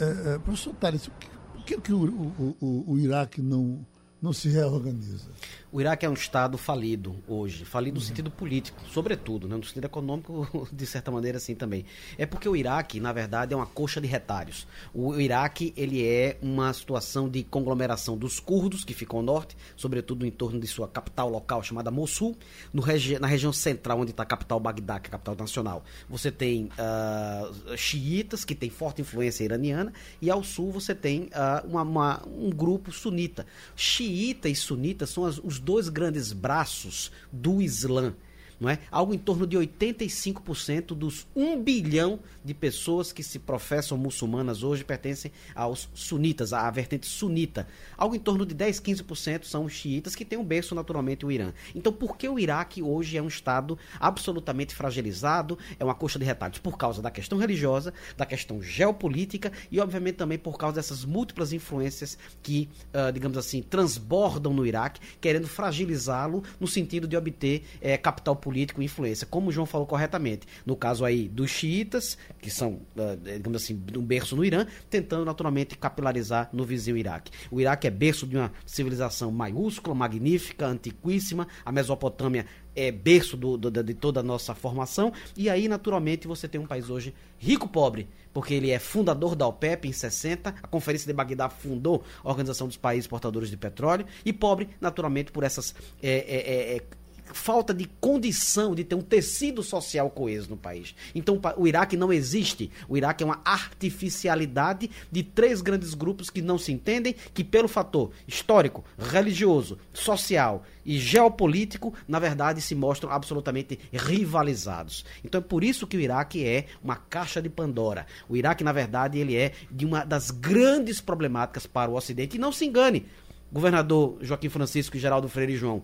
[0.00, 3.86] É, é, professor Tales, por que, que o, o, o, o Iraque não,
[4.20, 5.30] não se reorganiza?
[5.74, 8.06] O Iraque é um Estado falido hoje, falido no uhum.
[8.06, 9.56] sentido político, sobretudo, né?
[9.56, 11.84] no sentido econômico, de certa maneira, assim também.
[12.16, 14.68] É porque o Iraque, na verdade, é uma coxa de retalhos.
[14.94, 20.24] O Iraque, ele é uma situação de conglomeração dos curdos, que ficam ao norte, sobretudo
[20.24, 22.36] em torno de sua capital local, chamada Mossul,
[22.72, 25.82] no regi na região central, onde está a capital Bagdá, que é a capital nacional.
[26.08, 31.66] Você tem uh, xiitas, que tem forte influência iraniana, e ao sul você tem uh,
[31.66, 33.44] uma, uma, um grupo sunita.
[33.74, 38.14] Xiita e sunita são as, os dois grandes braços do Islã
[38.60, 38.78] não é?
[38.90, 44.84] Algo em torno de 85% dos 1 bilhão de pessoas que se professam muçulmanas hoje
[44.84, 47.66] pertencem aos sunitas, à vertente sunita.
[47.96, 51.52] Algo em torno de 10, 15% são xiitas que têm um berço naturalmente o Irã.
[51.74, 56.24] Então, por que o Iraque hoje é um estado absolutamente fragilizado, é uma coxa de
[56.24, 61.04] retalhos por causa da questão religiosa, da questão geopolítica e obviamente também por causa dessas
[61.04, 67.64] múltiplas influências que, uh, digamos assim, transbordam no Iraque, querendo fragilizá-lo no sentido de obter
[67.80, 70.46] eh, capital político e influência, como o João falou corretamente.
[70.66, 75.24] No caso aí dos xiitas, que são, uh, digamos assim, um berço no Irã, tentando
[75.24, 77.32] naturalmente capilarizar no vizinho Iraque.
[77.50, 81.48] O Iraque é berço de uma civilização maiúscula, magnífica, antiquíssima.
[81.64, 82.44] A Mesopotâmia
[82.76, 85.10] é berço do, do, de toda a nossa formação.
[85.36, 89.88] E aí, naturalmente, você tem um país hoje rico-pobre, porque ele é fundador da OPEP
[89.88, 94.32] em 60, a Conferência de Bagdá fundou a Organização dos Países Portadores de Petróleo, e
[94.32, 95.74] pobre, naturalmente, por essas.
[96.02, 96.82] É, é, é,
[97.32, 100.94] falta de condição de ter um tecido social coeso no país.
[101.14, 102.70] Então o Iraque não existe.
[102.88, 107.68] O Iraque é uma artificialidade de três grandes grupos que não se entendem, que pelo
[107.68, 115.04] fator histórico, religioso, social e geopolítico, na verdade se mostram absolutamente rivalizados.
[115.24, 118.06] Então é por isso que o Iraque é uma caixa de Pandora.
[118.28, 122.36] O Iraque, na verdade, ele é de uma das grandes problemáticas para o Ocidente.
[122.36, 123.06] E não se engane,
[123.50, 125.82] governador Joaquim Francisco e Geraldo Freire João,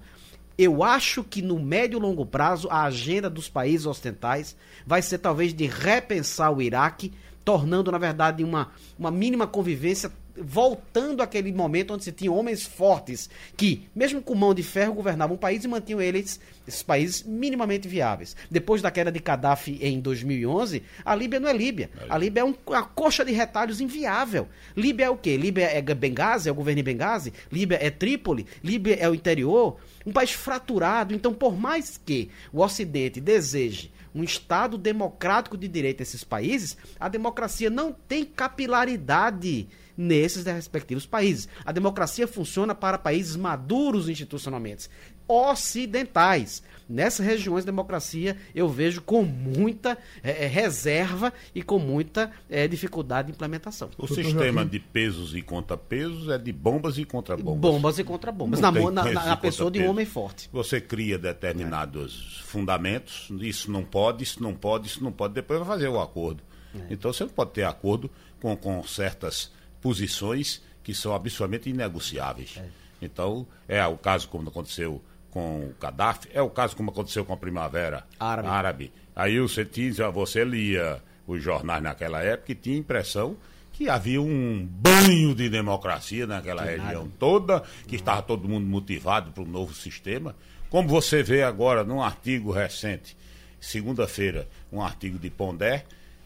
[0.59, 5.19] eu acho que no médio e longo prazo a agenda dos países ocidentais vai ser
[5.19, 7.13] talvez de repensar o Iraque,
[7.45, 13.29] tornando na verdade uma, uma mínima convivência voltando àquele momento onde se tinha homens fortes
[13.57, 17.89] que, mesmo com mão de ferro, governavam o país e mantinham eles, esses países minimamente
[17.89, 18.37] viáveis.
[18.51, 21.91] Depois da queda de Gaddafi em 2011, a Líbia não é Líbia.
[22.09, 24.49] A Líbia é um, uma coxa de retalhos inviável.
[24.77, 25.37] Líbia é o quê?
[25.37, 27.33] Líbia é Benghazi, é o governo de Benghazi?
[27.51, 28.47] Líbia é Trípoli?
[28.63, 29.79] Líbia é o interior?
[30.07, 31.15] Um país fraturado.
[31.15, 37.09] Então, por mais que o Ocidente deseje um Estado democrático de direito nesses países, a,
[37.09, 41.49] democracia não tem capilaridade nesses respectivos países.
[41.65, 44.89] A democracia funciona para países maduros institucionalmente,
[45.29, 46.63] ocidentais.
[46.91, 53.35] Nessas regiões, democracia eu vejo com muita é, reserva e com muita é, dificuldade de
[53.35, 53.89] implementação.
[53.97, 57.61] O sistema de pesos e contrapesos é de bombas e contrabombas.
[57.61, 60.51] Bombas e contrabombas, na, na, na pessoa de um homem forte.
[60.53, 62.43] Você cria determinados é.
[62.43, 66.43] fundamentos, isso não pode, isso não pode, isso não pode, depois vai fazer o acordo.
[66.75, 66.87] É.
[66.91, 72.57] Então você não pode ter acordo com, com certas posições que são absolutamente inegociáveis.
[72.57, 72.69] É.
[73.01, 77.33] Então, é o caso como aconteceu com o Gaddafi, é o caso como aconteceu com
[77.33, 78.49] a Primavera Árabe.
[78.49, 78.93] Árabe.
[79.15, 83.37] Aí você, tinha, você lia os jornais naquela época e tinha impressão
[83.73, 87.15] que havia um banho de democracia naquela que região nada.
[87.19, 90.37] toda, que estava todo mundo motivado para o novo sistema.
[90.69, 93.17] Como você vê agora num artigo recente,
[93.59, 95.85] segunda-feira, um artigo de Pondé,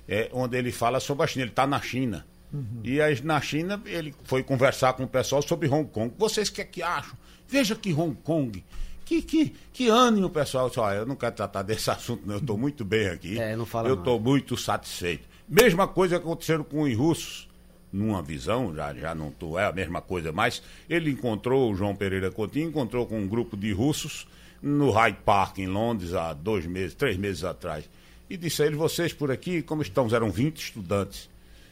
[0.09, 1.45] é, onde ele fala sobre a China.
[1.45, 2.27] Ele está na China.
[2.53, 2.81] Uhum.
[2.85, 6.15] E aí, na China, ele foi conversar com o pessoal sobre Hong Kong.
[6.19, 7.17] Vocês o que é que acham?
[7.49, 8.65] Veja que Hong Kong.
[9.05, 10.73] Que, que, que ânimo, pessoal.
[10.73, 12.35] Só, eu não quero tratar desse assunto, não.
[12.35, 13.39] Eu estou muito bem aqui.
[13.39, 15.29] É, não fala eu estou muito satisfeito.
[15.49, 17.49] Mesma coisa aconteceu com os russos.
[17.93, 21.95] Numa visão, já, já não tô, é a mesma coisa, mas ele encontrou, o João
[21.95, 24.27] Pereira Coutinho, encontrou com um grupo de russos
[24.61, 27.89] no Hyde Park, em Londres, há dois meses, três meses atrás.
[28.29, 30.09] E disse a ele, vocês por aqui, como estão?
[30.13, 31.31] Eram 20 estudantes.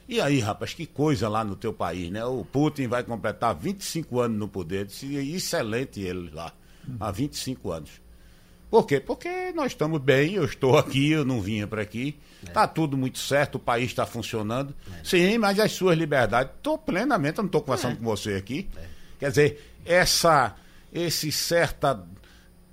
[0.09, 2.25] E aí, rapaz, que coisa lá no teu país, né?
[2.25, 4.85] O Putin vai completar 25 anos no poder.
[4.87, 6.53] Disse, excelente ele lá,
[6.99, 7.91] há 25 anos.
[8.71, 8.99] Por quê?
[8.99, 12.19] Porque nós estamos bem, eu estou aqui, eu não vinha para aqui.
[12.43, 12.67] Está é.
[12.67, 14.75] tudo muito certo, o país está funcionando.
[14.99, 15.05] É.
[15.05, 17.97] Sim, mas as suas liberdades, estou plenamente, eu não estou conversando é.
[17.97, 18.69] com você aqui.
[18.75, 18.85] É.
[19.19, 20.57] Quer dizer, essa,
[20.91, 22.03] esse certa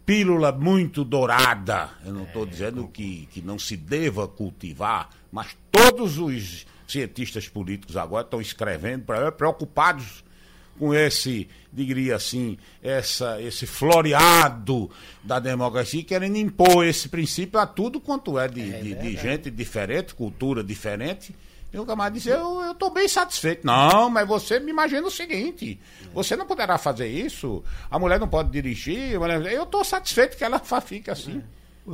[0.06, 1.90] pílula muito dourada.
[2.06, 7.48] Eu não estou é, dizendo que, que não se deva cultivar, mas todos os cientistas
[7.48, 9.06] políticos agora estão escrevendo,
[9.38, 10.24] preocupados
[10.80, 14.90] com esse, diria assim, essa, esse floreado
[15.22, 19.52] da democracia, querendo impor esse princípio a tudo quanto é de, é, de, de gente
[19.52, 21.36] diferente, cultura diferente.
[21.72, 23.68] E o camarada disse, eu estou bem satisfeito.
[23.68, 25.80] Não, mas você me imagina o seguinte,
[26.14, 30.60] você não poderá fazer isso, a mulher não pode dirigir, eu estou satisfeito que ela
[30.82, 31.44] fique assim.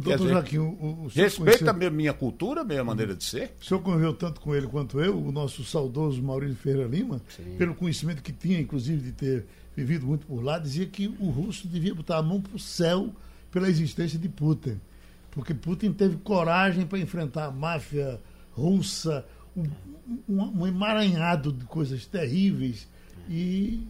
[0.01, 1.87] Doutor Joaquim, o, o Respeita conheceu...
[1.87, 3.55] a minha cultura, a minha maneira de ser.
[3.61, 7.55] O senhor conviveu tanto com ele quanto eu, o nosso saudoso Maurício Ferreira Lima, Sim.
[7.57, 11.67] pelo conhecimento que tinha, inclusive, de ter vivido muito por lá, dizia que o russo
[11.67, 13.09] devia botar a mão para o céu
[13.51, 14.79] pela existência de Putin.
[15.31, 18.19] Porque Putin teve coragem para enfrentar a máfia
[18.53, 19.65] russa, um,
[20.27, 22.87] um, um emaranhado de coisas terríveis
[23.29, 23.85] e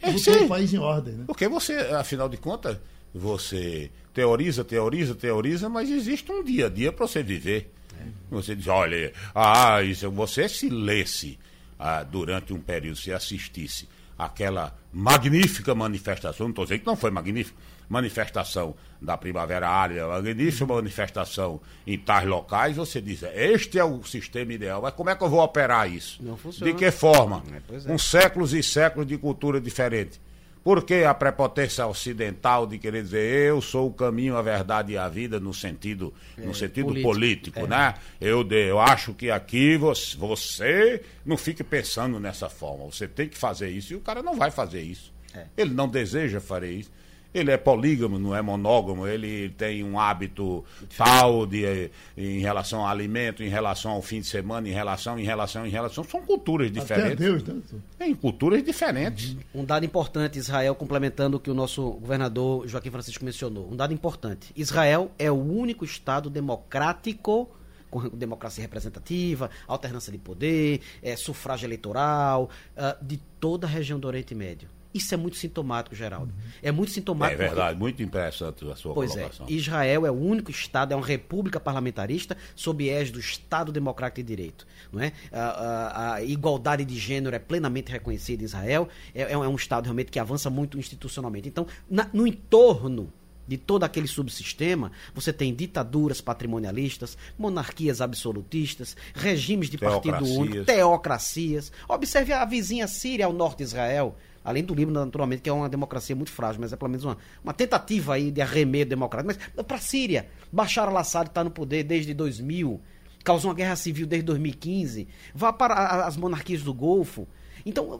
[0.00, 1.14] é, botou o país em ordem.
[1.14, 1.24] Né?
[1.26, 2.78] Porque você, afinal de contas,
[3.14, 7.72] você teoriza, teoriza, teoriza, mas existe um dia a dia para você viver.
[7.98, 8.04] É.
[8.30, 11.38] Você diz, olha, ah, isso, você se lesse
[11.78, 17.10] ah, durante um período, se assistisse aquela magnífica manifestação, não estou dizendo que não foi
[17.10, 17.56] magnífica,
[17.88, 24.52] manifestação da Primavera Área, magnífica manifestação em tais locais, você diz, este é o sistema
[24.52, 26.22] ideal, mas como é que eu vou operar isso?
[26.22, 26.70] Não funciona.
[26.70, 27.42] De que forma?
[27.50, 27.80] É, é.
[27.80, 30.20] Com séculos e séculos de cultura diferente.
[30.62, 34.98] Por que a prepotência ocidental de querer dizer eu sou o caminho, a verdade e
[34.98, 37.66] a vida no sentido, é, no sentido político, político é.
[37.66, 37.94] né?
[38.20, 42.84] Eu, eu acho que aqui você, você não fique pensando nessa forma.
[42.84, 45.10] Você tem que fazer isso e o cara não vai fazer isso.
[45.34, 45.46] É.
[45.56, 46.90] Ele não deseja fazer isso.
[47.32, 50.64] Ele é polígamo, não é monógamo, ele tem um hábito
[50.96, 55.24] tal de, em relação ao alimento, em relação ao fim de semana, em relação, em
[55.24, 56.02] relação, em relação.
[56.02, 57.12] São culturas diferentes.
[57.12, 57.60] Até Deus, né?
[58.00, 59.36] É, em culturas diferentes.
[59.54, 63.70] Um dado importante, Israel, complementando o que o nosso governador Joaquim Francisco mencionou.
[63.70, 64.52] Um dado importante.
[64.56, 67.48] Israel é o único Estado democrático
[67.90, 74.06] com democracia representativa, alternância de poder, é, sufrágio eleitoral, uh, de toda a região do
[74.06, 74.68] Oriente Médio.
[74.92, 76.32] Isso é muito sintomático, Geraldo.
[76.62, 77.40] É muito sintomático.
[77.40, 77.78] É verdade, porque...
[77.78, 79.46] muito interessante a sua pois é, colocação.
[79.46, 79.52] É.
[79.52, 84.26] Israel é o único Estado, é uma república parlamentarista sob égide do Estado Democrático de
[84.26, 84.66] Direito.
[84.92, 85.12] Não é?
[85.32, 88.88] a, a, a igualdade de gênero é plenamente reconhecida em Israel.
[89.14, 91.48] É, é, um Estado realmente que avança muito institucionalmente.
[91.48, 93.12] Então, na, no entorno
[93.50, 101.72] de todo aquele subsistema, você tem ditaduras patrimonialistas, monarquias absolutistas, regimes de partido único, teocracias.
[101.88, 105.68] Observe a vizinha Síria ao norte de Israel Além do Líbano, naturalmente, que é uma
[105.68, 109.38] democracia muito frágil, mas é pelo menos uma, uma tentativa aí de arremedo democrático.
[109.54, 112.80] Mas para a Síria, Bashar al-Assad está no poder desde 2000,
[113.22, 117.28] causou uma guerra civil desde 2015, vá para as monarquias do Golfo.
[117.66, 117.98] Então,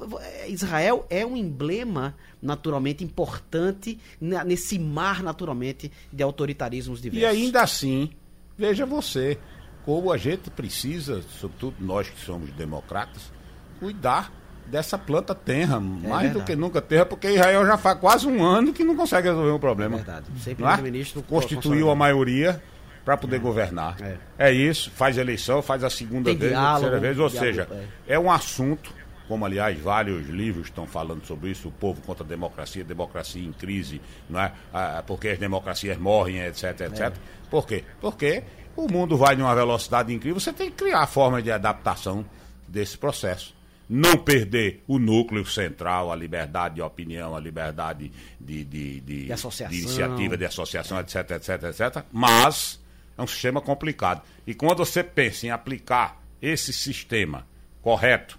[0.48, 7.22] Israel é um emblema naturalmente importante nesse mar, naturalmente, de autoritarismos diversos.
[7.22, 8.10] E ainda assim,
[8.56, 9.38] veja você,
[9.84, 13.30] como a gente precisa, sobretudo nós que somos democratas,
[13.78, 16.32] cuidar dessa planta tenra, é mais verdade.
[16.32, 19.50] do que nunca terra, porque Israel já faz quase um ano que não consegue resolver
[19.50, 19.96] o um problema.
[19.96, 20.26] É verdade.
[20.40, 20.76] Sempre é?
[20.78, 22.62] ministro constituiu a maioria
[23.04, 23.38] para poder é.
[23.38, 23.96] governar.
[24.00, 24.16] É.
[24.38, 24.52] é.
[24.52, 27.68] isso, faz eleição, faz a segunda Tem vez, diálogo, a terceira vez, ou diálogo, seja,
[28.06, 28.14] é.
[28.14, 29.00] é um assunto
[29.30, 33.52] como aliás vários livros estão falando sobre isso, o povo contra a democracia, democracia em
[33.52, 34.50] crise, não é?
[34.74, 37.00] Ah, porque as democracias morrem, etc, etc.
[37.00, 37.12] É.
[37.48, 37.84] Por quê?
[38.00, 38.42] Porque
[38.76, 42.26] o mundo vai numa velocidade incrível, você tem que criar formas de adaptação
[42.66, 43.54] desse processo.
[43.92, 49.32] Não perder o núcleo central, a liberdade de opinião, a liberdade de, de, de, de,
[49.32, 49.76] associação.
[49.76, 52.04] de iniciativa, de associação, etc, etc, etc.
[52.12, 52.80] Mas
[53.18, 54.22] é um sistema complicado.
[54.46, 57.44] E quando você pensa em aplicar esse sistema
[57.82, 58.38] correto,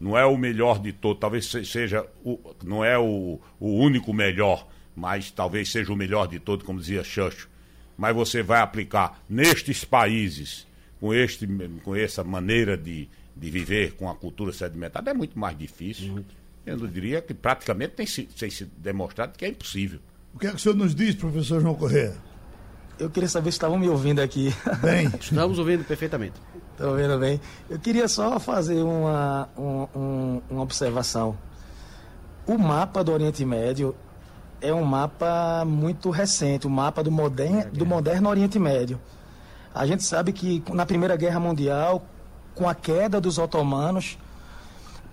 [0.00, 4.66] não é o melhor de todos, talvez seja o, não é o, o único melhor,
[4.96, 7.48] mas talvez seja o melhor de todos, como dizia Churchill.
[7.98, 10.66] Mas você vai aplicar nestes países,
[10.98, 11.46] com, este,
[11.84, 13.10] com essa maneira de,
[13.40, 16.12] de viver, com a cultura sedimentada, é muito mais difícil.
[16.12, 16.34] Muito.
[16.66, 19.98] Eu não diria que praticamente tem, tem sido demonstrado que é impossível.
[20.34, 22.14] O que é que o senhor nos diz, professor João Corrêa?
[22.98, 24.54] Eu queria saber se estavam me ouvindo aqui.
[24.82, 25.10] Bem.
[25.18, 26.34] Estamos ouvindo perfeitamente.
[26.72, 27.40] Estão vendo bem?
[27.68, 31.36] Eu queria só fazer uma, um, uma observação.
[32.46, 33.96] O mapa do Oriente Médio
[34.60, 39.00] é um mapa muito recente, o mapa do, modern, do moderno Oriente Médio.
[39.74, 42.04] A gente sabe que na Primeira Guerra Mundial,
[42.60, 44.18] com a queda dos otomanos,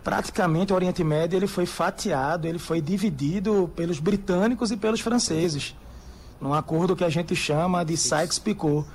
[0.04, 5.74] praticamente o Oriente Médio ele foi fatiado, ele foi dividido pelos britânicos e pelos franceses,
[6.42, 8.86] num acordo que a gente chama de Sykes-Picot.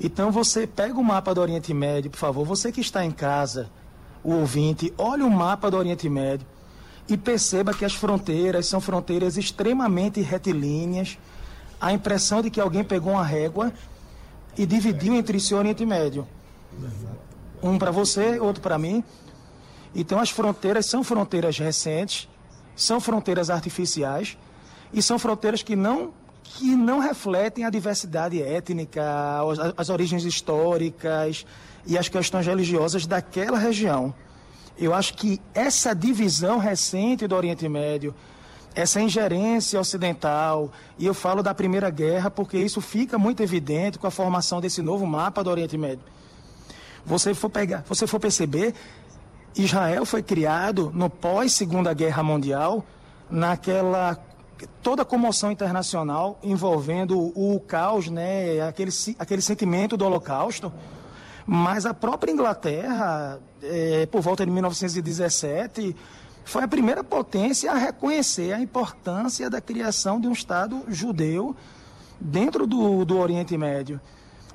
[0.00, 3.70] Então você pega o mapa do Oriente Médio, por favor, você que está em casa,
[4.24, 6.44] o ouvinte, olhe o mapa do Oriente Médio
[7.08, 11.16] e perceba que as fronteiras são fronteiras extremamente retilíneas.
[11.80, 13.72] A impressão de que alguém pegou uma régua
[14.58, 16.26] e dividiu entre si o Oriente Médio.
[17.66, 19.02] Um para você, outro para mim.
[19.94, 22.28] Então as fronteiras são fronteiras recentes,
[22.76, 24.36] são fronteiras artificiais
[24.92, 26.12] e são fronteiras que não
[26.44, 29.02] que não refletem a diversidade étnica,
[29.76, 31.44] as origens históricas
[31.84, 34.14] e as questões religiosas daquela região.
[34.78, 38.14] Eu acho que essa divisão recente do Oriente Médio,
[38.76, 44.06] essa ingerência ocidental, e eu falo da Primeira Guerra porque isso fica muito evidente com
[44.06, 46.04] a formação desse novo mapa do Oriente Médio.
[47.06, 48.74] Você for pegar, você for perceber,
[49.54, 52.84] Israel foi criado no pós Segunda Guerra Mundial,
[53.30, 54.18] naquela
[54.82, 60.72] toda a comoção internacional envolvendo o caos, né, aquele, aquele sentimento do Holocausto,
[61.46, 65.94] mas a própria Inglaterra, é, por volta de 1917,
[66.44, 71.54] foi a primeira potência a reconhecer a importância da criação de um Estado judeu
[72.20, 74.00] dentro do, do Oriente Médio.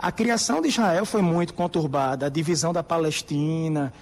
[0.02, 3.94] A criação de Israel foi muito conturbada, a divisão da Palestina.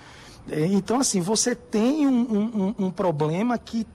[0.50, 3.86] É, então, assim, você tem um, um, um problema que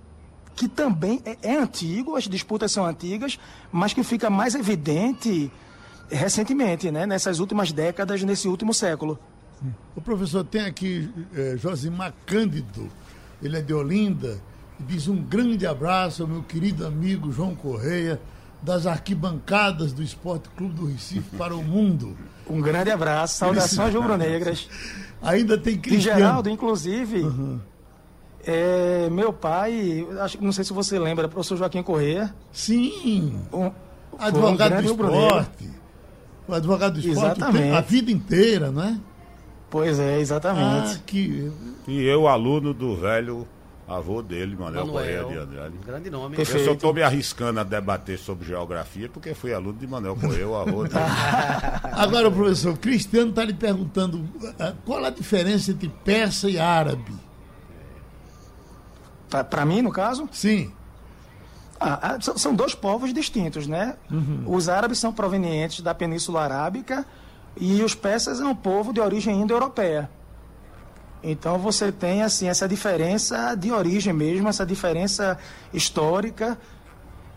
[0.55, 3.39] que também é, é antigo, as disputas são antigas,
[3.73, 5.51] mas que fica mais evidente
[6.09, 7.07] recentemente, né?
[7.07, 9.19] nessas últimas décadas, nesse último século.
[9.97, 12.89] O professor tem aqui é, Josimar Cândido,
[13.43, 14.41] ele é de Olinda,
[14.79, 18.21] diz um grande abraço ao meu querido amigo João Correia,
[18.65, 22.17] das arquibancadas do Esporte Clube do Recife para o mundo.
[22.49, 24.69] Um grande abraço, saudações rubro-negras.
[25.23, 26.19] Ainda tem Cristiano.
[26.19, 27.61] E Geraldo, inclusive, uhum.
[28.47, 32.35] É, meu pai, acho, não sei se você lembra, professor Joaquim Corrêa.
[32.53, 33.41] Sim.
[33.51, 33.71] Um,
[34.19, 35.71] advogado um do esporte.
[36.47, 38.99] O advogado do esporte a vida inteira, não é?
[39.71, 40.97] Pois é, exatamente.
[40.97, 41.51] Ah, que...
[41.89, 43.49] E eu, aluno do velho
[43.87, 45.77] avô dele, Manuel, Manuel Correia de Andrade.
[45.85, 46.37] Grande nome.
[46.37, 46.61] Perfeito.
[46.61, 50.49] Eu só estou me arriscando a debater sobre geografia porque fui aluno de Manuel Correia,
[50.49, 50.95] o avô dele.
[51.93, 54.27] Agora, professor, Cristiano está lhe perguntando
[54.59, 57.13] ah, qual a diferença entre persa e árabe.
[59.51, 60.29] Para mim, no caso?
[60.33, 60.73] Sim.
[61.79, 63.97] Ah, ah são dois povos distintos, né?
[64.11, 64.45] Uhum.
[64.47, 67.05] Os árabes são provenientes da Península Arábica
[67.57, 70.09] e os persas é um povo de origem indo-europeia.
[71.25, 75.39] Então você tem assim essa diferença de origem mesmo, essa diferença
[75.73, 76.59] histórica.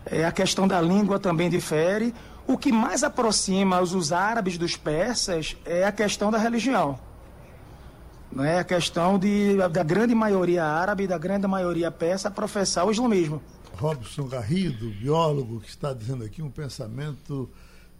[0.06, 2.14] É, a questão da língua também difere.
[2.46, 6.98] O que mais aproxima os, os árabes dos persas é a questão da religião
[8.30, 12.90] não é a questão de, da grande maioria árabe, da grande maioria persa, professar o
[12.90, 13.42] islamismo.
[13.74, 17.48] Robson Garrido, biólogo, que está dizendo aqui um pensamento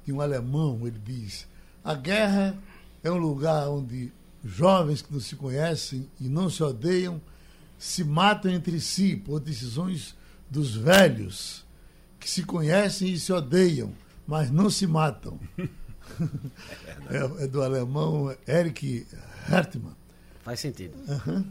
[0.04, 1.46] de um alemão, ele diz:
[1.82, 2.56] a guerra
[3.02, 4.12] é um lugar onde
[4.48, 7.20] jovens que não se conhecem e não se odeiam
[7.78, 10.16] se matam entre si por decisões
[10.50, 11.64] dos velhos
[12.18, 13.92] que se conhecem e se odeiam,
[14.26, 15.38] mas não se matam.
[17.08, 19.06] é, é do alemão Eric
[19.48, 19.94] Hertmann.
[20.42, 20.96] Faz sentido.
[21.06, 21.44] Uhum.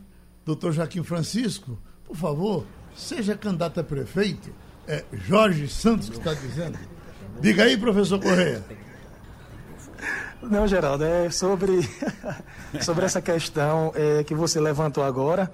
[0.46, 4.54] Doutor Joaquim Francisco, por favor, seja candidato a prefeito.
[4.88, 6.78] É Jorge Santos que está dizendo.
[7.42, 8.64] Diga aí, professor Correia.
[10.42, 11.82] Não, Geraldo, é sobre,
[12.82, 15.52] sobre essa questão é, que você levantou agora.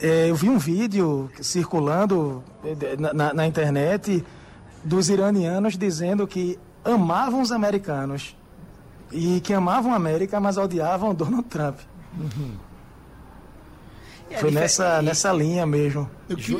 [0.00, 4.24] É, eu vi um vídeo circulando é, na, na, internet
[4.84, 8.36] dos iranianos dizendo que amavam os americanos
[9.12, 11.78] e que amavam a América, mas odiavam Donald Trump.
[12.18, 12.56] Uhum.
[14.38, 16.08] Foi nessa, nessa linha mesmo.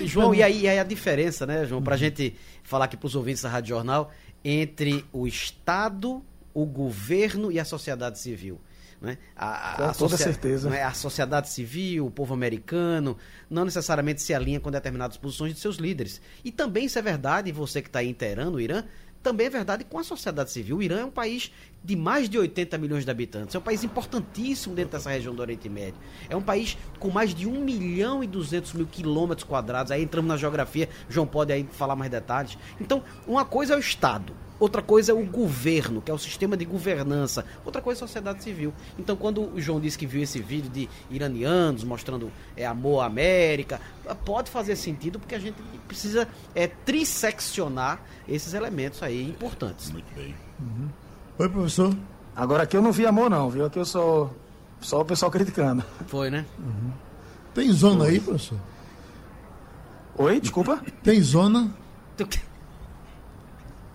[0.04, 2.00] João, e aí, e aí a diferença, né, João, para a uhum.
[2.00, 4.10] gente falar aqui para os ouvintes da Rádio Jornal,
[4.44, 6.22] entre o Estado
[6.55, 8.61] o governo e a sociedade civil.
[9.00, 9.18] Né?
[9.34, 10.70] A, a, Com toda certeza.
[10.70, 10.82] Né?
[10.84, 13.16] A sociedade civil, o povo americano,
[13.50, 16.20] não necessariamente se alinha com determinadas posições de seus líderes.
[16.44, 18.84] E também isso é verdade, você que está aí inteirando o Irã,
[19.22, 20.78] também é verdade com a sociedade civil.
[20.78, 23.55] O Irã é um país de mais de 80 milhões de habitantes.
[23.55, 26.00] É um país importantíssimo dentro dessa região do Oriente Médio.
[26.28, 29.92] É um país com mais de 1 milhão e 200 mil quilômetros quadrados.
[29.92, 32.59] Aí entramos na geografia, João pode aí falar mais detalhes.
[32.80, 34.34] Então, uma coisa é o Estado.
[34.62, 37.44] Outra coisa é o governo, que é o sistema de governança.
[37.64, 38.72] Outra coisa é a sociedade civil.
[38.96, 43.06] Então, quando o João disse que viu esse vídeo de iranianos mostrando é, amor à
[43.06, 43.80] América,
[44.24, 45.56] pode fazer sentido porque a gente
[45.88, 49.90] precisa é, trisseccionar esses elementos aí importantes.
[49.90, 50.32] Muito bem.
[50.60, 50.88] Uhum.
[51.40, 51.96] Oi, professor.
[52.36, 53.64] Agora aqui eu não vi amor, não, viu?
[53.64, 54.32] Aqui eu sou
[54.80, 55.82] só o pessoal criticando.
[56.06, 56.46] Foi, né?
[56.60, 56.92] Uhum.
[57.52, 58.60] Tem zona aí, professor?
[60.18, 60.80] Oi, desculpa?
[61.02, 61.68] Tem zona?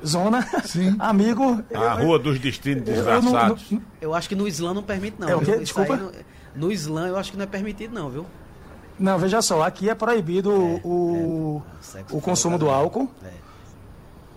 [0.05, 0.95] Zona, Sim.
[0.99, 1.63] amigo.
[1.73, 3.71] A eu, Rua dos Destinos Desgraçados.
[3.71, 5.27] Eu, eu, acho que no Islã não permite, não.
[5.27, 5.57] É o quê?
[5.57, 5.95] Desculpa.
[5.95, 6.11] No,
[6.55, 8.25] no, Islã eu acho que não é permitido, não, viu?
[8.99, 11.61] Não, veja só, aqui é proibido é, o,
[11.95, 13.09] é, o consumo do álcool.
[13.23, 13.47] É.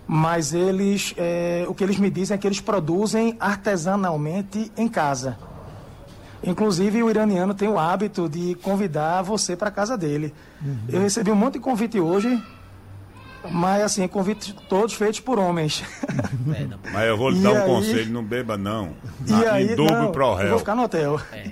[0.07, 5.37] Mas eles, é, o que eles me dizem é que eles produzem artesanalmente em casa.
[6.43, 10.33] Inclusive, o iraniano tem o hábito de convidar você para casa dele.
[10.61, 10.77] Uhum.
[10.89, 12.41] Eu recebi um monte de convite hoje
[13.49, 15.83] mas assim, convites todos feitos por homens.
[16.53, 17.65] É, mas eu vou lhe dar um aí...
[17.65, 18.93] conselho, não beba não.
[19.25, 20.45] E Na, aí, em dobro réu.
[20.45, 21.19] Eu vou ficar no hotel.
[21.31, 21.51] É,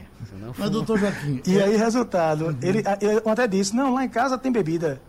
[0.57, 1.41] mas doutor Joaquim...
[1.45, 1.63] E é...
[1.63, 2.57] aí, resultado, uhum.
[2.61, 5.01] ele, ele até disse, não, lá em casa tem bebida.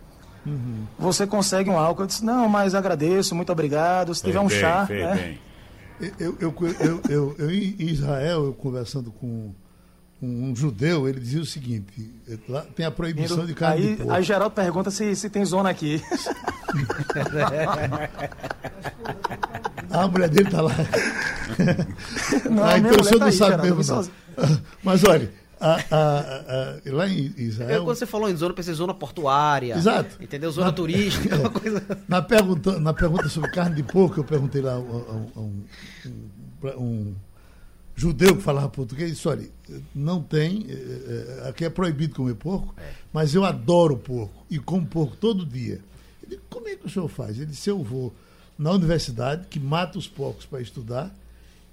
[0.46, 0.86] Uhum.
[0.98, 2.02] Você consegue um álcool?
[2.02, 4.14] Eu disse, não, mas agradeço, muito obrado.
[4.14, 4.86] Se tiver um bem, chá...
[4.88, 5.38] Né?
[6.18, 9.52] Eu, eu, eu, eu, eu, em Israel, eu conversando com
[10.22, 12.12] um, um, judeu, ele dizia o seguinte:
[12.48, 14.12] lá tem a proibição de carne aí, de porco.
[14.12, 16.02] Aí Geraldo pergunta se, se tem zona aqui.
[19.90, 20.72] a mulher dele está lá.
[22.50, 23.82] Não, ah, então o senhor tá não sabe mesmo.
[23.94, 24.08] Não.
[24.82, 27.82] Mas olha, a, a, a, lá em Israel.
[27.82, 29.74] É, quando você falou em zona, eu pensei zona portuária.
[29.76, 30.16] Exato.
[30.22, 30.50] Entendeu?
[30.50, 31.36] Zona na, turística.
[31.36, 31.82] É, coisa...
[32.08, 35.64] na, pergunta, na pergunta sobre carne de porco, eu perguntei lá a um, um,
[36.78, 37.14] um
[38.00, 39.46] judeu que falava português disse, olha,
[39.94, 42.92] não tem, é, aqui é proibido comer porco, é.
[43.12, 45.80] mas eu adoro porco e como porco todo dia.
[46.22, 47.36] Ele disse, como é que o senhor faz?
[47.36, 48.14] Ele disse, eu vou
[48.58, 51.14] na universidade, que mata os porcos para estudar,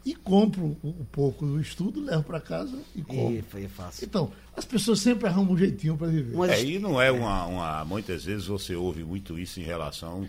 [0.06, 3.32] e compro o, porco do estudo, levo para casa e como.
[3.32, 4.06] E foi fácil.
[4.06, 6.36] Então, as pessoas sempre arrumam um jeitinho para viver.
[6.36, 6.52] Mas...
[6.52, 7.86] É, e não é uma, uma.
[7.86, 10.28] Muitas vezes você ouve muito isso em relação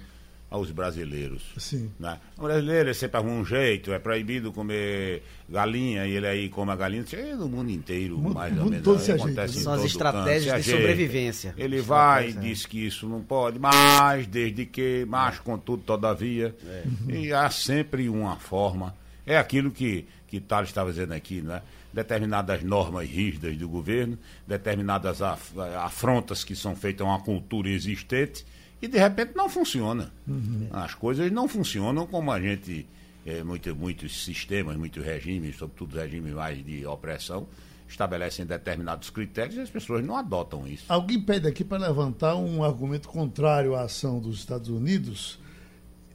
[0.51, 1.43] aos brasileiros.
[1.59, 1.91] Sim.
[1.99, 2.19] Né?
[2.37, 6.77] O brasileiro sempre arruma um jeito, é proibido comer galinha e ele aí come a
[6.77, 7.05] galinha.
[7.13, 8.83] É no mundo inteiro, mundo, mais ou menos.
[8.83, 11.55] Todo acontece São as estratégias de sobrevivência.
[11.57, 16.55] Ele vai e diz que isso não pode, mas desde que, mas contudo, todavia.
[16.67, 16.85] É.
[17.13, 18.95] E há sempre uma forma.
[19.27, 21.61] É aquilo que, que Thales estava dizendo aqui, né?
[21.93, 28.45] determinadas normas rígidas do governo, determinadas afrontas que são feitas a uma cultura existente
[28.81, 30.13] e de repente não funciona.
[30.27, 30.69] Uhum.
[30.71, 32.87] As coisas não funcionam como a gente,
[33.27, 37.47] é, muito, muitos sistemas, muitos regimes, sobretudo regimes mais de opressão,
[37.89, 40.85] estabelecem determinados critérios e as pessoas não adotam isso.
[40.89, 45.39] Alguém pede aqui para levantar um argumento contrário à ação dos Estados Unidos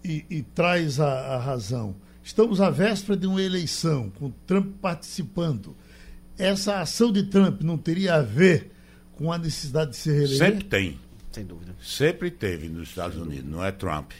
[0.04, 1.96] e, e traz a, a razão.
[2.24, 5.76] Estamos à véspera de uma eleição, com Trump participando.
[6.38, 8.72] Essa ação de Trump não teria a ver
[9.16, 10.38] com a necessidade de se reeleger?
[10.38, 11.00] Sempre tem.
[11.34, 11.76] Sem dúvida.
[11.82, 14.12] Sempre teve nos Estados Unidos, não é Trump.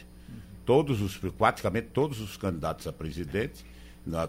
[0.66, 3.64] Todos os, praticamente todos os candidatos a presidente,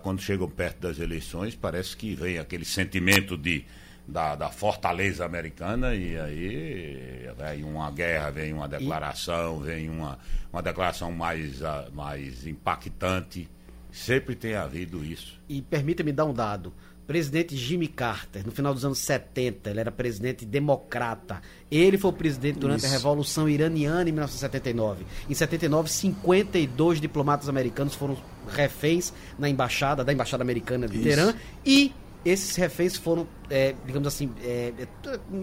[0.04, 3.66] quando chegam perto das eleições, parece que vem aquele sentimento de,
[4.08, 10.20] da, da fortaleza americana e aí vem uma guerra, vem uma declaração, vem uma,
[10.54, 11.62] uma declaração mais,
[11.92, 13.50] mais impactante.
[13.92, 15.40] Sempre tem havido isso.
[15.48, 16.74] E permita-me dar um dado.
[17.06, 21.41] Presidente Jimmy Carter, no final dos anos 70, ele era presidente democrata.
[21.70, 22.88] Ele foi o presidente durante Isso.
[22.88, 25.06] a Revolução Iraniana em 1979.
[25.30, 28.18] Em 79, 52 diplomatas americanos foram
[28.49, 31.34] reféns na embaixada, da embaixada americana de Teherã
[31.66, 31.93] e
[32.26, 34.73] esses reféns foram, é, digamos assim, é,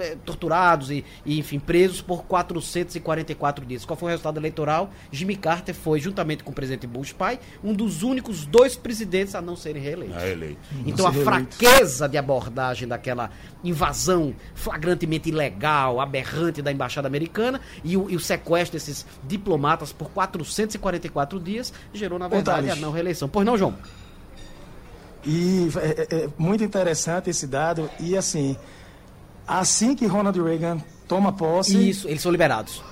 [0.00, 3.84] é, torturados e, e, enfim, presos por 444 dias.
[3.84, 4.90] Qual foi o resultado eleitoral?
[5.12, 9.40] Jimmy Carter foi, juntamente com o presidente Bush pai, um dos únicos dois presidentes a
[9.40, 10.20] não serem reeleitos.
[10.20, 10.58] É eleito.
[10.84, 13.30] Então a fraqueza de abordagem daquela
[13.62, 20.10] invasão flagrantemente ilegal, aberrante da embaixada americana e o, e o sequestro desses diplomatas por
[20.10, 23.28] 444 dias gerou, na verdade, a não reeleição.
[23.28, 23.76] Pois não, João?
[25.24, 27.88] E é, é, é, muito interessante esse dado.
[28.00, 28.56] E assim,
[29.46, 31.88] assim que Ronald Reagan toma posse.
[31.88, 32.82] Isso, eles são liberados.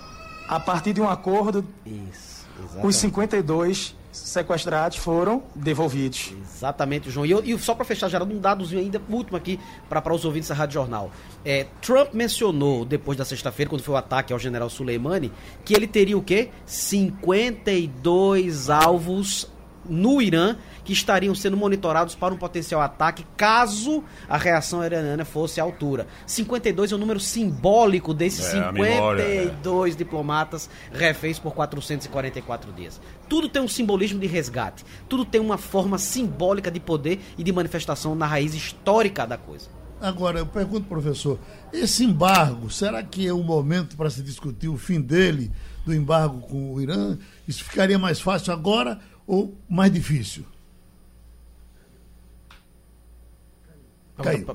[0.49, 2.47] A partir de um acordo, Isso,
[2.83, 6.35] os 52 sequestrados foram devolvidos.
[6.43, 7.25] Exatamente, João.
[7.25, 10.49] E, eu, e só para fechar, Geraldo, um dadozinho ainda último aqui para os ouvintes
[10.49, 11.13] da Rádio Jornal.
[11.45, 15.33] É, Trump mencionou, depois da sexta-feira, quando foi o ataque ao general Soleimani,
[15.65, 16.51] que ele teria o quê?
[16.67, 19.49] 52 alvos
[19.91, 25.61] no Irã que estariam sendo monitorados para um potencial ataque caso a reação iraniana fosse
[25.61, 26.07] à altura.
[26.27, 29.97] 52 é o um número simbólico desses é, 52 memória, é.
[29.97, 33.01] diplomatas reféns por 444 dias.
[33.29, 37.53] Tudo tem um simbolismo de resgate, tudo tem uma forma simbólica de poder e de
[37.53, 39.81] manifestação na raiz histórica da coisa.
[40.01, 41.39] Agora, eu pergunto, professor,
[41.71, 45.53] esse embargo, será que é o momento para se discutir o fim dele,
[45.85, 47.19] do embargo com o Irã?
[47.47, 48.99] Isso ficaria mais fácil agora
[49.31, 50.45] ou mais difícil?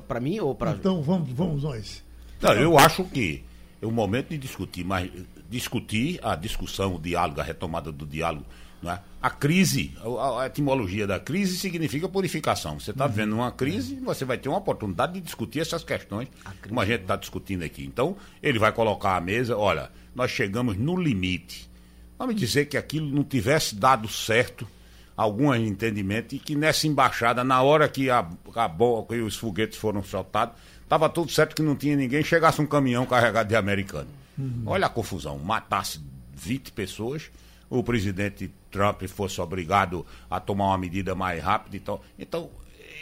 [0.06, 0.72] Para mim ou para.
[0.72, 2.04] Então vamos, vamos nós.
[2.42, 3.42] Não, eu acho que
[3.80, 5.10] é o momento de discutir, mas
[5.48, 8.44] discutir a discussão, o diálogo, a retomada do diálogo.
[8.82, 9.00] Não é?
[9.22, 12.78] A crise, a, a etimologia da crise significa purificação.
[12.78, 13.12] Você está uhum.
[13.12, 16.28] vendo uma crise, você vai ter uma oportunidade de discutir essas questões,
[16.68, 17.82] como a gente está discutindo aqui.
[17.82, 21.66] Então, ele vai colocar à mesa: olha, nós chegamos no limite.
[22.18, 24.66] Vamos dizer que aquilo não tivesse dado certo
[25.16, 28.70] algum entendimento e que nessa embaixada, na hora que, a, a
[29.08, 33.06] que os foguetes foram soltados, estava tudo certo que não tinha ninguém, chegasse um caminhão
[33.06, 34.08] carregado de americano.
[34.38, 34.64] Uhum.
[34.66, 36.00] Olha a confusão, matasse
[36.34, 37.30] 20 pessoas,
[37.70, 41.76] o presidente Trump fosse obrigado a tomar uma medida mais rápida.
[41.76, 42.50] Então, então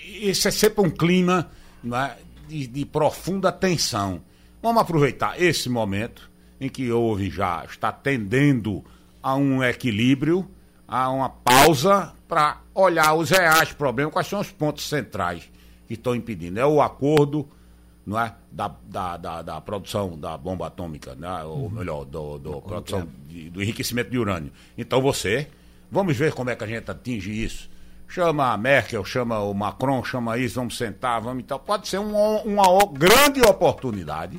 [0.07, 1.51] esse é sempre um clima
[1.85, 2.17] é,
[2.49, 4.23] de, de profunda tensão.
[4.63, 8.85] Vamos aproveitar esse momento em que houve já, está tendendo
[9.25, 10.47] a um equilíbrio
[10.87, 15.51] a uma pausa para olhar os reais problemas, quais são os pontos centrais
[15.89, 16.61] que estão impedindo.
[16.61, 17.49] É o acordo
[18.05, 21.43] não é, da, da, da, da produção da bomba atômica, né?
[21.43, 21.71] ou uhum.
[21.71, 24.53] melhor, do, do produção de, do enriquecimento de urânio.
[24.77, 25.49] Então você,
[25.91, 27.71] vamos ver como é que a gente atinge isso.
[28.07, 31.59] Chama a Merkel, chama o Macron, chama isso, vamos sentar, vamos então.
[31.59, 34.39] Pode ser uma, uma grande oportunidade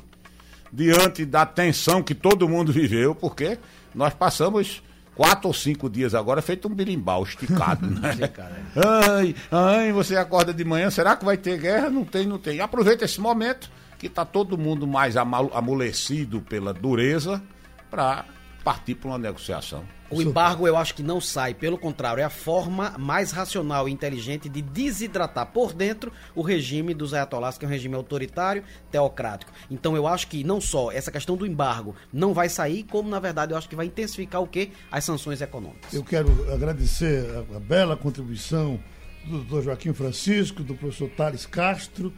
[0.76, 3.58] diante da tensão que todo mundo viveu, porque
[3.94, 4.82] nós passamos
[5.14, 8.30] quatro ou cinco dias agora, feito um birimbau esticado, né?
[8.76, 11.88] ai, ai, você acorda de manhã, será que vai ter guerra?
[11.88, 12.60] Não tem, não tem.
[12.60, 17.42] Aproveita esse momento que está todo mundo mais amolecido pela dureza
[17.90, 18.26] para
[18.66, 19.84] partir para uma negociação.
[20.10, 23.92] O embargo eu acho que não sai, pelo contrário, é a forma mais racional e
[23.92, 29.52] inteligente de desidratar por dentro o regime dos ayatollahs, que é um regime autoritário, teocrático.
[29.70, 33.20] Então eu acho que não só essa questão do embargo não vai sair, como na
[33.20, 34.70] verdade eu acho que vai intensificar o quê?
[34.90, 35.92] As sanções econômicas.
[35.92, 38.80] Eu quero agradecer a, a bela contribuição
[39.24, 39.62] do Dr.
[39.62, 42.12] Joaquim Francisco, do professor Thales Castro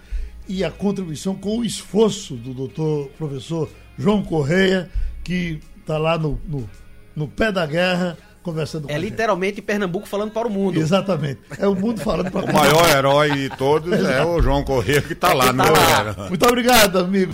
[0.48, 3.68] e a contribuição com o esforço do doutor professor
[3.98, 4.90] João Correia,
[5.22, 6.68] que está lá no, no
[7.18, 10.78] no pé da guerra, conversando com É literalmente Pernambuco falando para o mundo.
[10.78, 11.40] Exatamente.
[11.58, 12.56] É o mundo falando para o mundo.
[12.56, 15.64] O maior herói de todos é o João Corrêa, que está é lá, tá no
[15.64, 16.28] lá.
[16.28, 17.32] Muito obrigado, amigo.